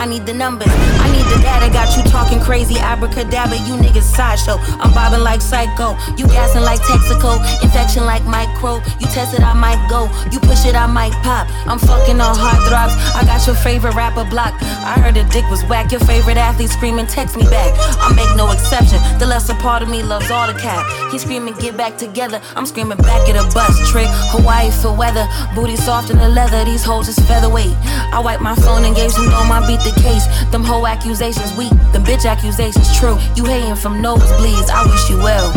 I 0.05 0.07
need 0.07 0.27
the 0.27 0.35
numbers. 0.35 0.69
I 0.69 1.09
need 1.17 1.25
the 1.33 1.41
data. 1.41 1.73
Got 1.73 1.97
you 1.97 2.03
talking 2.13 2.39
crazy. 2.39 2.77
Abracadabra. 2.77 3.57
You 3.65 3.81
niggas 3.81 4.05
sideshow. 4.05 4.61
I'm 4.77 4.93
bobbing 4.93 5.25
like 5.25 5.41
psycho. 5.41 5.97
You 6.21 6.29
gassing 6.29 6.61
like 6.61 6.81
Texaco. 6.81 7.41
Infection 7.65 8.05
like 8.05 8.23
micro. 8.27 8.85
You 9.01 9.09
test 9.09 9.33
it, 9.33 9.41
I 9.41 9.55
might 9.55 9.81
go. 9.89 10.13
You 10.31 10.41
push 10.41 10.67
it, 10.67 10.77
I 10.77 10.85
might 10.85 11.17
pop. 11.25 11.49
I'm 11.65 11.79
fucking 11.79 12.21
on 12.21 12.37
hard 12.37 12.61
throbs. 12.69 12.93
I 13.17 13.25
got 13.25 13.47
your 13.47 13.57
favorite 13.57 13.95
rapper 13.95 14.29
block. 14.29 14.53
I 14.61 15.01
heard 15.01 15.15
the 15.15 15.25
dick 15.33 15.49
was 15.49 15.65
whack. 15.73 15.91
Your 15.91 16.05
favorite 16.05 16.37
athlete 16.37 16.69
screaming, 16.69 17.07
text 17.07 17.35
me 17.35 17.45
back. 17.45 17.73
I 17.97 18.13
make 18.13 18.29
no 18.37 18.53
exception. 18.53 19.01
The 19.19 19.25
lesser 19.25 19.55
part 19.55 19.83
of 19.83 19.89
me 19.89 20.03
loves 20.03 20.31
all 20.31 20.47
the 20.53 20.59
cap. 20.61 20.85
He 21.13 21.19
screaming, 21.19 21.55
get 21.55 21.79
back 21.79 21.97
together. 21.97 22.43
I'm 22.57 22.67
screaming 22.67 22.99
back 22.99 23.27
at 23.31 23.41
a 23.41 23.49
bus 23.55 23.73
trick. 23.89 24.09
Hawaii 24.37 24.71
for 24.71 24.93
weather. 24.93 25.27
Booty 25.55 25.77
soft 25.77 26.11
in 26.11 26.19
the 26.19 26.29
leather. 26.29 26.63
These 26.67 26.85
hoes 26.85 27.09
is 27.09 27.19
featherweight. 27.21 27.73
I 28.13 28.21
wipe 28.21 28.41
my 28.41 28.55
phone 28.57 28.85
and 28.85 28.95
gave 28.95 29.13
some 29.13 29.29
dome. 29.29 29.49
my 29.49 29.61
beat 29.67 29.81
the 29.81 29.95
case. 30.01 30.27
Them 30.51 30.65
whole 30.65 30.87
accusations 30.87 31.55
weak. 31.57 31.71
Them 31.93 32.05
bitch 32.05 32.25
accusations 32.29 32.97
true. 32.99 33.17
You 33.37 33.45
hating 33.45 33.77
from 33.77 34.03
nosebleeds. 34.03 34.71
I 34.71 34.85
wish 34.91 35.11
you 35.11 35.19
well. 35.19 35.53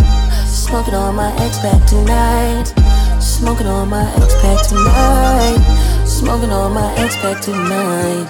Smoking 0.45 0.95
on 0.95 1.15
my 1.15 1.31
ex 1.43 1.59
back 1.59 1.85
tonight. 1.87 2.65
Smoking 3.21 3.67
on 3.67 3.89
my 3.89 4.03
ex 4.15 4.33
back 4.41 4.67
tonight. 4.67 6.05
Smoking 6.05 6.51
on 6.51 6.73
my 6.73 6.93
ex 6.97 7.15
back 7.17 7.41
tonight. 7.41 8.27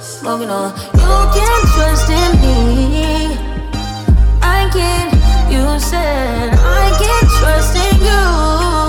Smoking 0.00 0.50
on. 0.50 0.72
You 0.94 1.16
can't 1.34 1.66
trust 1.74 2.08
in 2.10 2.30
me. 2.40 3.36
I 4.42 4.68
can. 4.72 5.26
You 5.52 5.78
said 5.78 6.50
I 6.54 6.90
can 6.98 7.28
trust 7.38 7.76
in 7.76 8.04
you. 8.04 8.85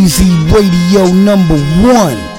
Weezy 0.00 0.32
Radio 0.50 1.12
number 1.12 1.58
one. 1.82 2.29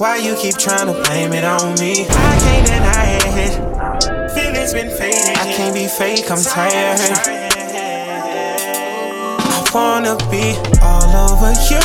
Why 0.00 0.16
you 0.16 0.34
keep 0.34 0.56
trying 0.56 0.86
to 0.86 0.94
blame 0.94 1.34
it 1.34 1.44
on 1.44 1.78
me? 1.78 2.06
I 2.08 2.38
can't 2.40 2.66
deny 2.66 3.20
it. 3.36 3.52
Feelings 4.32 4.72
been 4.72 4.88
fading. 4.88 5.36
I 5.36 5.52
can't 5.52 5.74
be 5.74 5.88
fake, 5.88 6.30
I'm 6.30 6.42
tired. 6.42 6.98
I 9.44 9.70
wanna 9.74 10.16
be 10.30 10.56
all 10.80 11.04
over 11.28 11.52
you. 11.68 11.84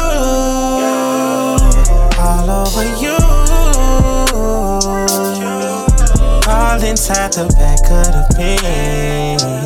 All 2.18 2.50
over 2.62 2.86
you. 3.04 3.18
All 6.50 6.82
inside 6.82 7.34
the 7.34 7.48
back 7.60 7.84
of 7.92 8.14
the 8.14 8.24
pants. 8.34 9.65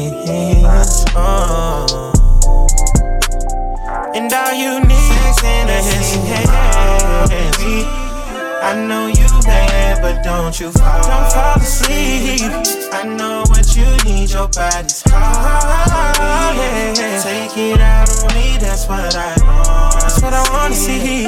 I 8.70 8.76
know 8.76 9.07
you 9.07 9.26
mad, 9.45 9.99
but 9.99 10.24
don't 10.24 10.59
you 10.59 10.72
fall, 10.74 11.01
don't 11.01 11.34
fall 11.34 11.57
asleep. 11.57 12.53
I 12.93 13.01
know 13.03 13.41
what 13.49 13.76
you 13.76 13.89
need, 14.05 14.30
your 14.30 14.47
body's 14.47 15.01
hot. 15.09 16.53
Yeah. 16.55 17.20
Take 17.24 17.57
it 17.57 17.82
out 17.82 18.07
on 18.22 18.30
me, 18.36 18.59
that's 18.61 18.88
what 18.88 19.15
I 19.15 19.34
want. 19.41 20.01
That's 20.01 20.22
what 20.22 20.36
I 20.36 20.45
wanna 20.53 20.76
see. 20.76 21.26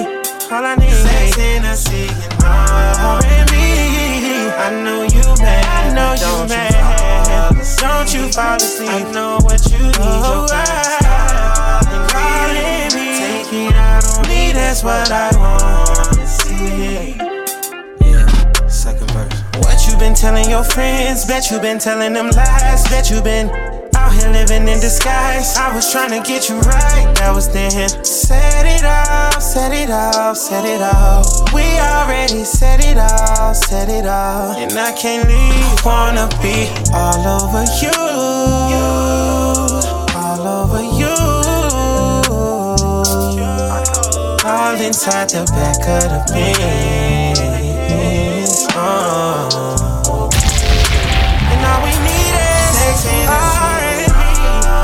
All 0.54 0.64
I 0.64 0.76
need 0.76 0.94
is 0.94 1.02
sex 1.02 1.36
oh, 1.36 1.42
and 1.42 1.66
a 1.66 1.76
cig 1.76 2.12
and 2.12 2.44
R&B. 2.46 3.58
I 4.62 4.70
know 4.84 5.02
you 5.02 5.26
mad, 5.42 5.66
I 5.66 5.94
know 5.98 6.14
you 6.14 6.48
mad. 6.48 7.58
Don't 7.80 8.14
you 8.14 8.32
fall 8.32 8.58
asleep. 8.58 8.92
I 8.92 9.12
know 9.12 9.40
what 9.42 9.66
you 9.72 9.80
need, 9.80 9.98
your 9.98 10.46
oh, 10.46 10.48
body's 10.48 11.08
hot. 11.10 11.90
Calling 12.14 12.94
me, 12.94 13.18
take 13.18 13.52
it 13.52 13.74
out 13.74 14.06
on 14.20 14.30
me, 14.30 14.52
that's 14.54 14.84
what 14.84 15.10
I 15.10 15.32
wanna 15.36 16.28
see. 16.28 17.21
What 19.62 19.88
you 19.88 19.98
been 19.98 20.14
telling 20.14 20.50
your 20.50 20.64
friends? 20.64 21.26
Bet 21.26 21.50
you 21.52 21.60
been 21.60 21.80
telling 21.80 22.14
them 22.14 22.30
lies. 22.30 22.84
Bet 22.90 23.10
you 23.10 23.22
been 23.22 23.50
out 23.96 24.14
here 24.14 24.32
living 24.32 24.68
in 24.68 24.80
disguise. 24.80 25.56
I 25.58 25.74
was 25.76 25.92
trying 25.92 26.12
to 26.12 26.22
get 26.28 26.50
you 26.50 26.60
right. 26.60 27.08
That 27.16 27.34
was 27.34 27.48
then 27.52 27.90
set 28.04 28.66
it 28.66 28.84
off, 28.84 29.42
set 29.42 29.72
it 29.72 29.90
off, 29.90 30.38
set 30.38 30.66
it 30.66 30.82
off. 30.82 31.54
We 31.54 31.64
already 31.80 32.44
set 32.44 32.84
it 32.84 32.98
off, 32.98 33.56
set 33.56 33.90
it 33.90 34.06
off. 34.06 34.58
And 34.58 34.74
I 34.74 34.92
can't 34.94 35.28
leave, 35.28 35.86
wanna 35.86 36.28
be 36.42 36.68
all 36.94 37.22
over 37.38 37.64
you, 37.82 37.96
all 40.16 40.48
over 40.60 40.82
you. 40.82 41.16
All 44.44 44.82
inside 44.82 45.30
the 45.30 45.46
back 45.54 45.88
of 45.88 46.10
the 46.10 46.34
Benz. 46.34 47.31
And 51.52 51.62
all 51.66 51.80
we 51.84 51.94
need 52.04 52.36
is 52.36 52.76
sex 52.76 53.06
and 53.08 53.30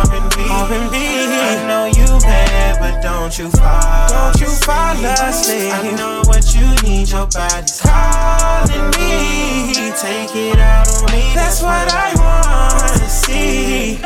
R&B, 0.05 0.47
R&B. 0.47 0.95
I 0.95 1.65
know 1.67 1.85
you 1.85 2.07
mad, 2.23 2.79
but 2.79 3.01
don't 3.01 3.33
you 3.37 3.49
fall, 3.51 4.07
don't 4.09 4.39
you 4.39 4.47
fall 4.47 4.95
asleep. 4.95 5.73
I 5.73 5.91
know 5.97 6.21
what 6.25 6.55
you 6.55 6.67
need, 6.87 7.09
your 7.09 7.27
body's 7.27 7.81
calling 7.81 8.89
me. 8.95 9.91
Take 9.97 10.35
it 10.35 10.59
out 10.59 10.87
on 10.87 11.11
me, 11.11 11.33
that's 11.33 11.61
what 11.61 11.91
I 11.91 12.13
wanna 12.15 13.09
see. 13.09 13.99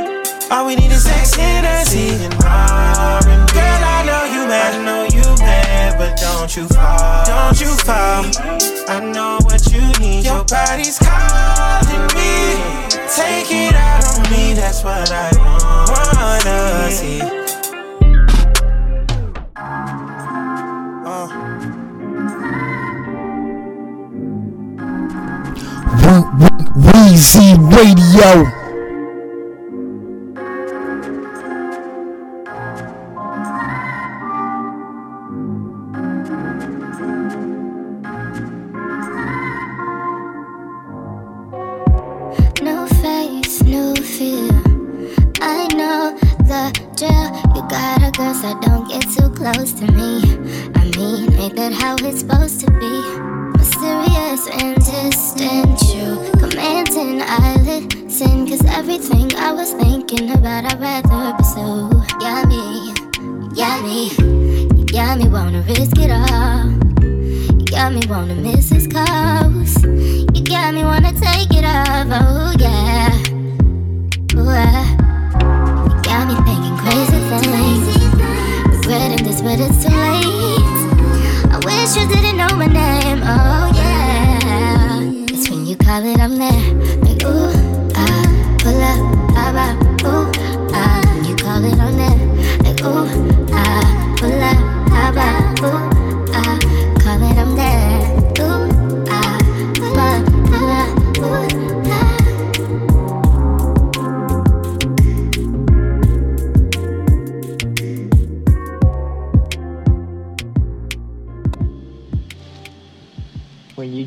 All 0.49 0.65
we 0.65 0.75
need 0.75 0.91
is 0.91 1.03
sex, 1.03 1.37
energy, 1.37 2.15
and 2.25 2.33
R&B. 2.43 3.53
Girl, 3.53 3.83
I 3.83 4.03
know 4.05 4.23
you 4.33 4.47
mad, 4.47 4.73
I 4.73 4.77
know 4.83 5.03
you 5.03 5.09
mad, 5.09 5.09
but 5.09 5.10
don't 6.53 6.63
you 6.63 6.75
fall, 6.75 7.25
don't 7.25 7.61
you 7.61 7.67
fall. 7.77 8.25
I 8.89 8.99
know 8.99 9.39
what 9.43 9.71
you 9.71 9.79
need, 10.03 10.25
your 10.25 10.43
body's 10.43 10.99
calling 10.99 12.07
me. 12.07 12.59
Take 13.15 13.51
it 13.51 13.73
out 13.73 14.03
on 14.03 14.29
me, 14.29 14.53
that's 14.53 14.83
what 14.83 15.09
I 15.13 15.31
wanna 15.87 16.91
see. 16.91 17.21
Uh. 21.05 21.27
Weezy 26.75 27.55
Radio. 27.71 28.60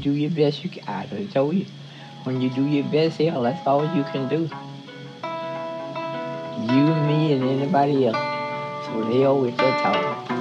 Do 0.04 0.12
your 0.12 0.30
best, 0.30 0.62
you 0.62 0.68
can. 0.68 0.84
I 0.86 1.26
told 1.32 1.56
you. 1.56 1.66
When 2.24 2.40
you 2.40 2.50
do 2.50 2.66
your 2.66 2.84
best, 2.84 3.18
hell, 3.18 3.42
that's 3.42 3.66
all 3.66 3.82
you 3.96 4.04
can 4.04 4.28
do. 4.28 4.48
You, 6.72 6.84
me, 7.06 7.32
and 7.32 7.42
anybody 7.42 8.06
else. 8.06 8.86
So 8.86 9.02
they 9.10 9.24
always 9.24 9.56
just 9.56 9.82
talk. 9.82 10.33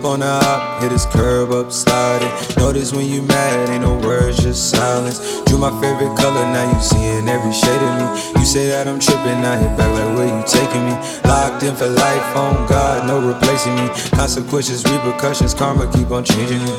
Up 0.00 0.06
on 0.06 0.20
the 0.20 0.26
hop, 0.26 0.82
hit 0.82 0.92
his 0.92 1.04
curb 1.06 1.50
up, 1.50 1.70
sliding. 1.70 2.30
Notice 2.56 2.92
when 2.92 3.06
you 3.06 3.22
mad, 3.22 3.68
ain't 3.68 3.82
no 3.82 3.98
words, 4.06 4.38
just 4.38 4.70
silence. 4.70 5.18
Drew 5.44 5.58
my 5.58 5.70
favorite 5.80 6.16
color, 6.16 6.44
now 6.52 6.64
you 6.72 6.80
seeing 6.80 7.28
every 7.28 7.52
shade 7.52 7.82
of 7.82 7.92
me. 8.00 8.40
You 8.40 8.46
say 8.46 8.68
that 8.68 8.88
I'm 8.88 8.98
tripping, 8.98 9.44
I 9.44 9.56
hit 9.56 9.76
back 9.76 9.92
like 9.92 10.16
where 10.16 10.28
you 10.28 10.42
taking 10.46 10.84
me. 10.88 10.94
Locked 11.24 11.62
in 11.62 11.74
for 11.76 11.88
life, 11.88 12.36
on 12.36 12.66
God, 12.66 13.06
no 13.06 13.20
replacing 13.20 13.74
me. 13.76 13.88
Consequences, 14.16 14.84
repercussions, 14.84 15.54
karma 15.54 15.90
keep 15.92 16.10
on 16.10 16.24
changing 16.24 16.62
me. 16.64 16.72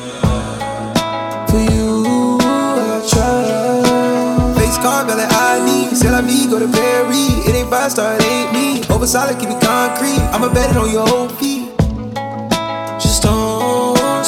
For 1.49 1.61
you, 1.61 2.37
I 2.41 3.05
try. 3.05 4.55
Face 4.57 4.77
card, 4.77 5.07
like 5.09 5.29
I 5.29 5.61
need. 5.65 5.95
C'est 5.95 6.09
la 6.09 6.21
vie, 6.21 6.47
go 6.49 6.57
to 6.57 6.67
Perry. 6.67 7.45
It 7.45 7.55
ain't 7.55 7.69
five 7.69 7.91
star, 7.91 8.15
it 8.15 8.23
ain't 8.23 8.53
me. 8.53 8.81
Over 8.89 9.05
solid, 9.05 9.37
keep 9.37 9.49
it 9.49 9.61
concrete. 9.61 10.21
I'ma 10.33 10.51
bet 10.53 10.71
it 10.71 10.77
on 10.77 10.89
your 10.89 11.05
whole 11.05 11.29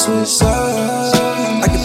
feet. 0.06 0.24
Just 0.24 0.26
don't 0.26 0.26
switch 0.26 0.28
sides. 0.28 1.14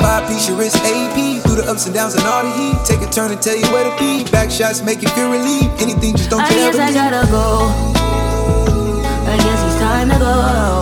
I 0.01 0.27
piece 0.27 0.47
your 0.47 0.57
wrist 0.57 0.77
AP. 0.77 1.41
Through 1.43 1.55
the 1.55 1.65
ups 1.69 1.85
and 1.85 1.95
downs 1.95 2.15
and 2.15 2.25
all 2.25 2.43
the 2.43 2.51
heat. 2.51 2.77
Take 2.85 3.01
a 3.01 3.11
turn 3.11 3.31
and 3.31 3.41
tell 3.41 3.55
you 3.55 3.65
where 3.71 3.89
to 3.89 3.97
be. 3.99 4.29
Back 4.31 4.51
shots 4.51 4.81
make 4.81 5.01
you 5.01 5.09
feel 5.09 5.31
relieved. 5.31 5.81
Anything 5.81 6.15
just 6.15 6.29
don't 6.29 6.41
I 6.41 6.49
you 6.49 6.71
guess 6.71 6.79
I 6.79 6.93
gotta 6.93 7.27
go. 7.31 7.67
I 9.27 9.37
guess 9.37 9.63
it's 9.63 9.79
time 9.79 10.09
to 10.09 10.17
go. 10.17 10.78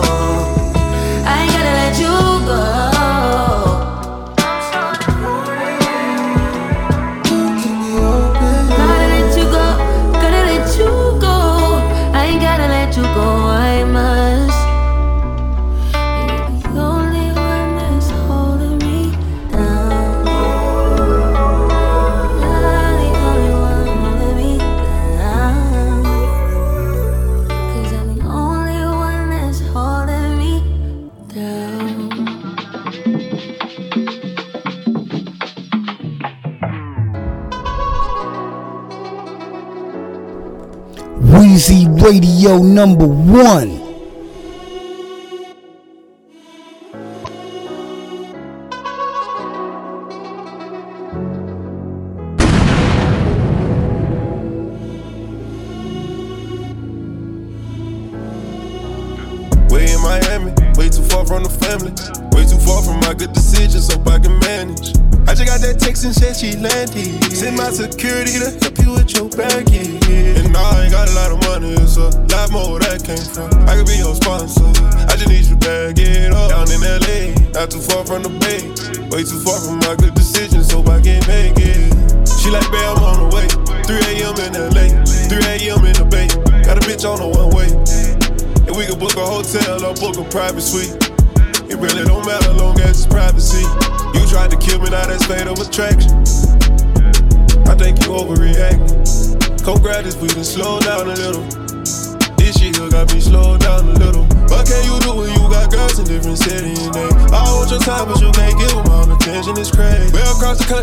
Weezy 41.20 41.86
Radio 42.00 42.58
number 42.62 43.06
one. 43.06 43.87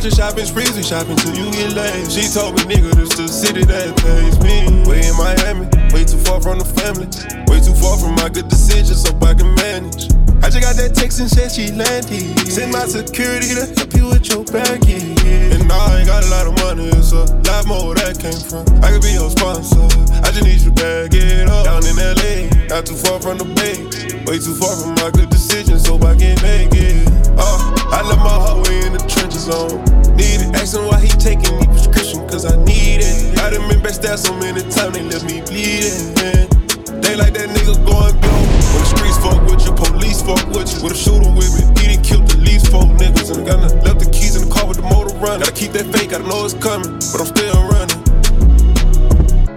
Country 0.06 0.22
shopping 0.22 0.46
sprees, 0.46 0.76
we 0.78 0.84
shopping 0.84 1.16
till 1.16 1.34
you 1.34 1.52
get 1.52 1.74
laid. 1.74 2.12
She 2.12 2.30
told 2.30 2.54
me, 2.56 2.76
nigga, 2.76 2.94
this 2.94 3.18
the 3.18 3.28
city 3.28 3.66
that 3.66 3.90
pays 3.98 4.38
me. 4.38 4.86
Way 4.86 5.02
in 5.02 5.18
Miami, 5.18 5.66
way 5.94 6.06
too 6.06 6.22
far 6.22 6.38
from 6.42 6.60
the 6.60 6.66
family. 6.78 7.10
Way 7.50 7.58
too 7.58 7.74
far 7.74 7.98
from 7.98 8.14
my 8.14 8.30
good 8.30 8.48
decisions, 8.48 9.02
so 9.02 9.10
I 9.26 9.34
can 9.34 9.50
manage. 9.56 10.14
I 10.46 10.54
just 10.54 10.62
got 10.62 10.78
that 10.78 10.94
text 10.94 11.20
and 11.20 11.30
said 11.30 11.50
she 11.50 11.74
landed. 11.74 12.38
Send 12.46 12.72
my 12.72 12.86
security 12.86 13.58
to 13.58 13.66
help 13.66 13.94
you 13.98 14.06
with 14.14 14.30
your 14.30 14.46
baggage. 14.46 15.26
And 15.26 15.66
I 15.72 15.98
ain't 15.98 16.08
got 16.08 16.22
a 16.22 16.30
lot 16.30 16.46
of 16.46 16.54
money, 16.62 16.86
it's 16.94 17.10
a 17.10 17.26
lot 17.50 17.66
more 17.66 17.90
where 17.90 17.98
that 18.06 18.22
came 18.22 18.38
from. 18.38 18.62
I 18.86 18.94
could 18.94 19.02
be 19.02 19.18
your 19.18 19.34
sponsor. 19.34 19.90
I 20.22 20.30
just 20.30 20.46
need 20.46 20.62
you 20.62 20.70
to 20.70 20.76
bag 20.78 21.18
it 21.18 21.50
up. 21.50 21.66
Down 21.66 21.82
in 21.82 21.98
LA, 21.98 22.46
not 22.70 22.86
too 22.86 22.94
far 22.94 23.18
from 23.18 23.42
the 23.42 23.50
bay. 23.58 23.82
Way 24.30 24.38
too 24.38 24.54
far 24.54 24.78
from 24.78 24.94
my 25.02 25.10
good 25.18 25.34
decisions, 25.34 25.82
so 25.82 25.98
I 25.98 26.14
can 26.14 26.38
make 26.46 26.78
it. 26.78 27.10
Uh, 27.42 27.75
I 27.96 28.04
left 28.04 28.20
my 28.20 28.28
heart 28.28 28.68
way 28.68 28.84
in 28.84 28.92
the 28.92 29.00
trenches 29.08 29.48
on. 29.48 29.80
Need 30.20 30.44
it. 30.44 30.52
Asking 30.60 30.84
why 30.84 31.00
he 31.00 31.08
taking 31.16 31.56
me 31.56 31.64
prescription, 31.64 32.28
cause 32.28 32.44
I 32.44 32.60
need 32.68 33.00
it. 33.00 33.40
I 33.40 33.56
done 33.56 33.64
been 33.72 33.80
backstabbed 33.80 34.20
so 34.20 34.36
many 34.36 34.60
times, 34.68 35.00
they 35.00 35.04
left 35.08 35.24
me 35.24 35.40
bleeding. 35.40 36.12
Man. 36.20 36.44
They 37.00 37.16
like 37.16 37.32
that 37.40 37.48
nigga 37.56 37.80
going 37.88 38.20
blow. 38.20 38.42
When 38.76 38.84
the 38.84 38.90
streets 38.92 39.16
fuck 39.24 39.40
with 39.48 39.64
you, 39.64 39.72
police 39.80 40.20
fuck 40.20 40.44
with 40.52 40.68
you. 40.76 40.84
With 40.84 40.92
a 40.92 41.00
shooter 41.00 41.32
with 41.40 41.56
me, 41.56 41.64
he 41.80 41.96
done 41.96 42.04
killed 42.04 42.28
the 42.28 42.36
least 42.44 42.68
four 42.68 42.84
niggas. 42.84 43.32
And 43.32 43.48
I 43.48 43.56
got 43.56 43.64
left 43.88 44.04
the 44.04 44.12
keys 44.12 44.36
in 44.36 44.44
the 44.44 44.52
car 44.52 44.68
with 44.68 44.76
the 44.76 44.88
motor 44.92 45.16
running. 45.24 45.48
Gotta 45.48 45.56
keep 45.56 45.72
that 45.80 45.88
fake, 45.96 46.12
gotta 46.12 46.28
know 46.28 46.44
it's 46.44 46.52
coming, 46.60 47.00
but 47.16 47.24
I'm 47.24 47.32
still 47.32 47.56
running. 47.72 47.96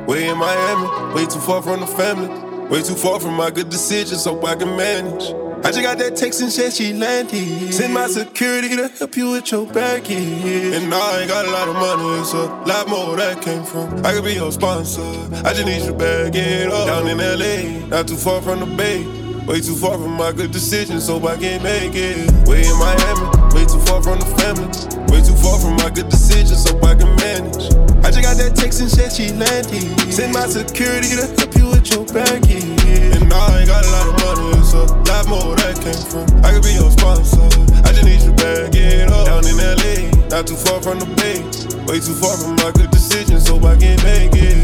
Way 0.07 0.31
in 0.31 0.39
Miami, 0.39 0.87
way 1.11 1.27
too 1.27 1.43
far 1.43 1.59
from 1.59 1.83
the 1.83 1.91
family. 1.91 2.31
Way 2.71 2.87
too 2.87 2.95
far 2.95 3.19
from 3.19 3.35
my 3.35 3.51
good 3.51 3.69
decisions, 3.69 4.23
so 4.23 4.39
I 4.47 4.55
can 4.55 4.79
manage. 4.79 5.35
I 5.65 5.71
just 5.71 5.83
got 5.83 5.99
that 5.99 6.17
text 6.17 6.41
and 6.41 6.53
said 6.53 6.73
she 6.73 6.93
landed. 6.93 7.75
Send 7.75 7.93
my 7.93 8.07
security 8.07 8.77
to 8.77 8.89
help 8.89 9.17
you 9.17 9.33
with 9.33 9.51
your 9.51 9.67
baggage. 9.67 10.11
And 10.17 10.95
I 10.95 11.21
ain't 11.21 11.29
got 11.29 11.47
a 11.47 11.51
lot 11.51 11.69
of 11.69 11.75
money, 11.75 12.25
so 12.25 12.47
a 12.47 12.67
lot 12.67 12.89
more 12.89 13.09
where 13.09 13.17
that 13.17 13.43
came 13.43 13.65
from. 13.65 14.05
I 14.07 14.13
could 14.13 14.25
be 14.25 14.35
your 14.35 14.53
sponsor. 14.53 15.03
I 15.45 15.53
just 15.53 15.67
need 15.67 15.85
you 15.85 15.93
bag 15.93 16.35
it 16.37 16.69
up. 16.69 16.87
Down 16.87 17.09
in 17.09 17.19
LA, 17.19 17.87
not 17.89 18.07
too 18.07 18.17
far 18.17 18.41
from 18.41 18.61
the 18.61 18.67
bay. 18.67 19.05
Way 19.47 19.61
too 19.61 19.75
far 19.75 19.99
from 19.99 20.13
my 20.13 20.31
good 20.31 20.53
decisions, 20.53 21.07
so 21.07 21.17
I 21.27 21.37
can't 21.37 21.63
make 21.63 21.93
it. 21.95 22.31
Way 22.47 22.65
in 22.65 22.79
Miami, 22.79 23.55
way 23.55 23.65
too 23.65 23.81
far 23.81 24.03
from 24.03 24.21
the 24.21 24.27
family. 24.37 24.69
Way 25.13 25.27
too 25.27 25.35
far 25.37 25.59
from 25.59 25.77
my 25.77 25.91
good 25.91 26.09
decisions, 26.09 26.65
so 26.65 26.79
I 26.83 26.95
can 26.95 27.17
manage. 27.17 27.88
I 28.09 28.11
just 28.11 28.25
got 28.25 28.39
that 28.41 28.57
text 28.57 28.81
and 28.81 28.89
said 28.89 29.13
she 29.13 29.29
landed. 29.37 29.85
Send 30.09 30.33
my 30.33 30.49
security 30.49 31.13
to 31.13 31.29
help 31.29 31.53
you 31.53 31.69
with 31.69 31.93
your 31.93 32.09
baggage. 32.09 32.65
And 33.13 33.29
I 33.29 33.61
ain't 33.61 33.69
got 33.69 33.85
a 33.85 33.91
lot 33.93 34.09
of 34.09 34.17
money, 34.25 34.49
a 34.49 34.81
lot 35.13 35.29
more 35.29 35.45
where 35.53 35.61
that 35.61 35.77
came 35.77 36.01
from. 36.09 36.25
I 36.41 36.57
could 36.57 36.65
be 36.65 36.73
your 36.73 36.89
sponsor. 36.89 37.45
I 37.85 37.93
just 37.93 38.09
need 38.09 38.25
you 38.25 38.33
bag 38.33 38.73
it 38.73 39.13
up. 39.13 39.29
Down 39.29 39.45
in 39.45 39.61
LA, 39.61 40.09
not 40.33 40.49
too 40.49 40.57
far 40.57 40.81
from 40.81 41.05
the 41.05 41.09
bay. 41.21 41.45
Way 41.85 42.01
too 42.01 42.17
far 42.17 42.33
from 42.41 42.57
my 42.57 42.73
good 42.73 42.89
decisions, 42.89 43.45
so 43.45 43.61
I 43.61 43.77
can 43.77 44.01
make 44.01 44.33
it. 44.41 44.57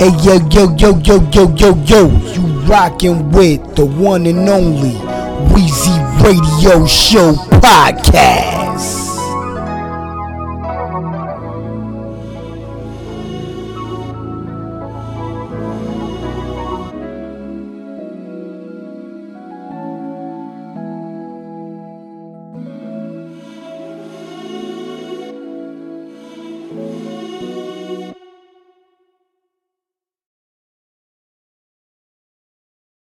Hey 0.00 0.16
yo 0.24 0.40
yo 0.48 0.72
yo 0.80 0.96
yo 1.04 1.20
yo 1.28 1.44
yo 1.60 1.76
yo, 1.84 2.08
you 2.32 2.40
rockin' 2.64 3.28
with 3.32 3.76
the 3.76 3.84
one 3.84 4.24
and 4.24 4.48
only 4.48 4.96
Weezy 5.52 6.01
Radio 6.20 6.86
Show 6.86 7.32
podcast. 7.60 8.61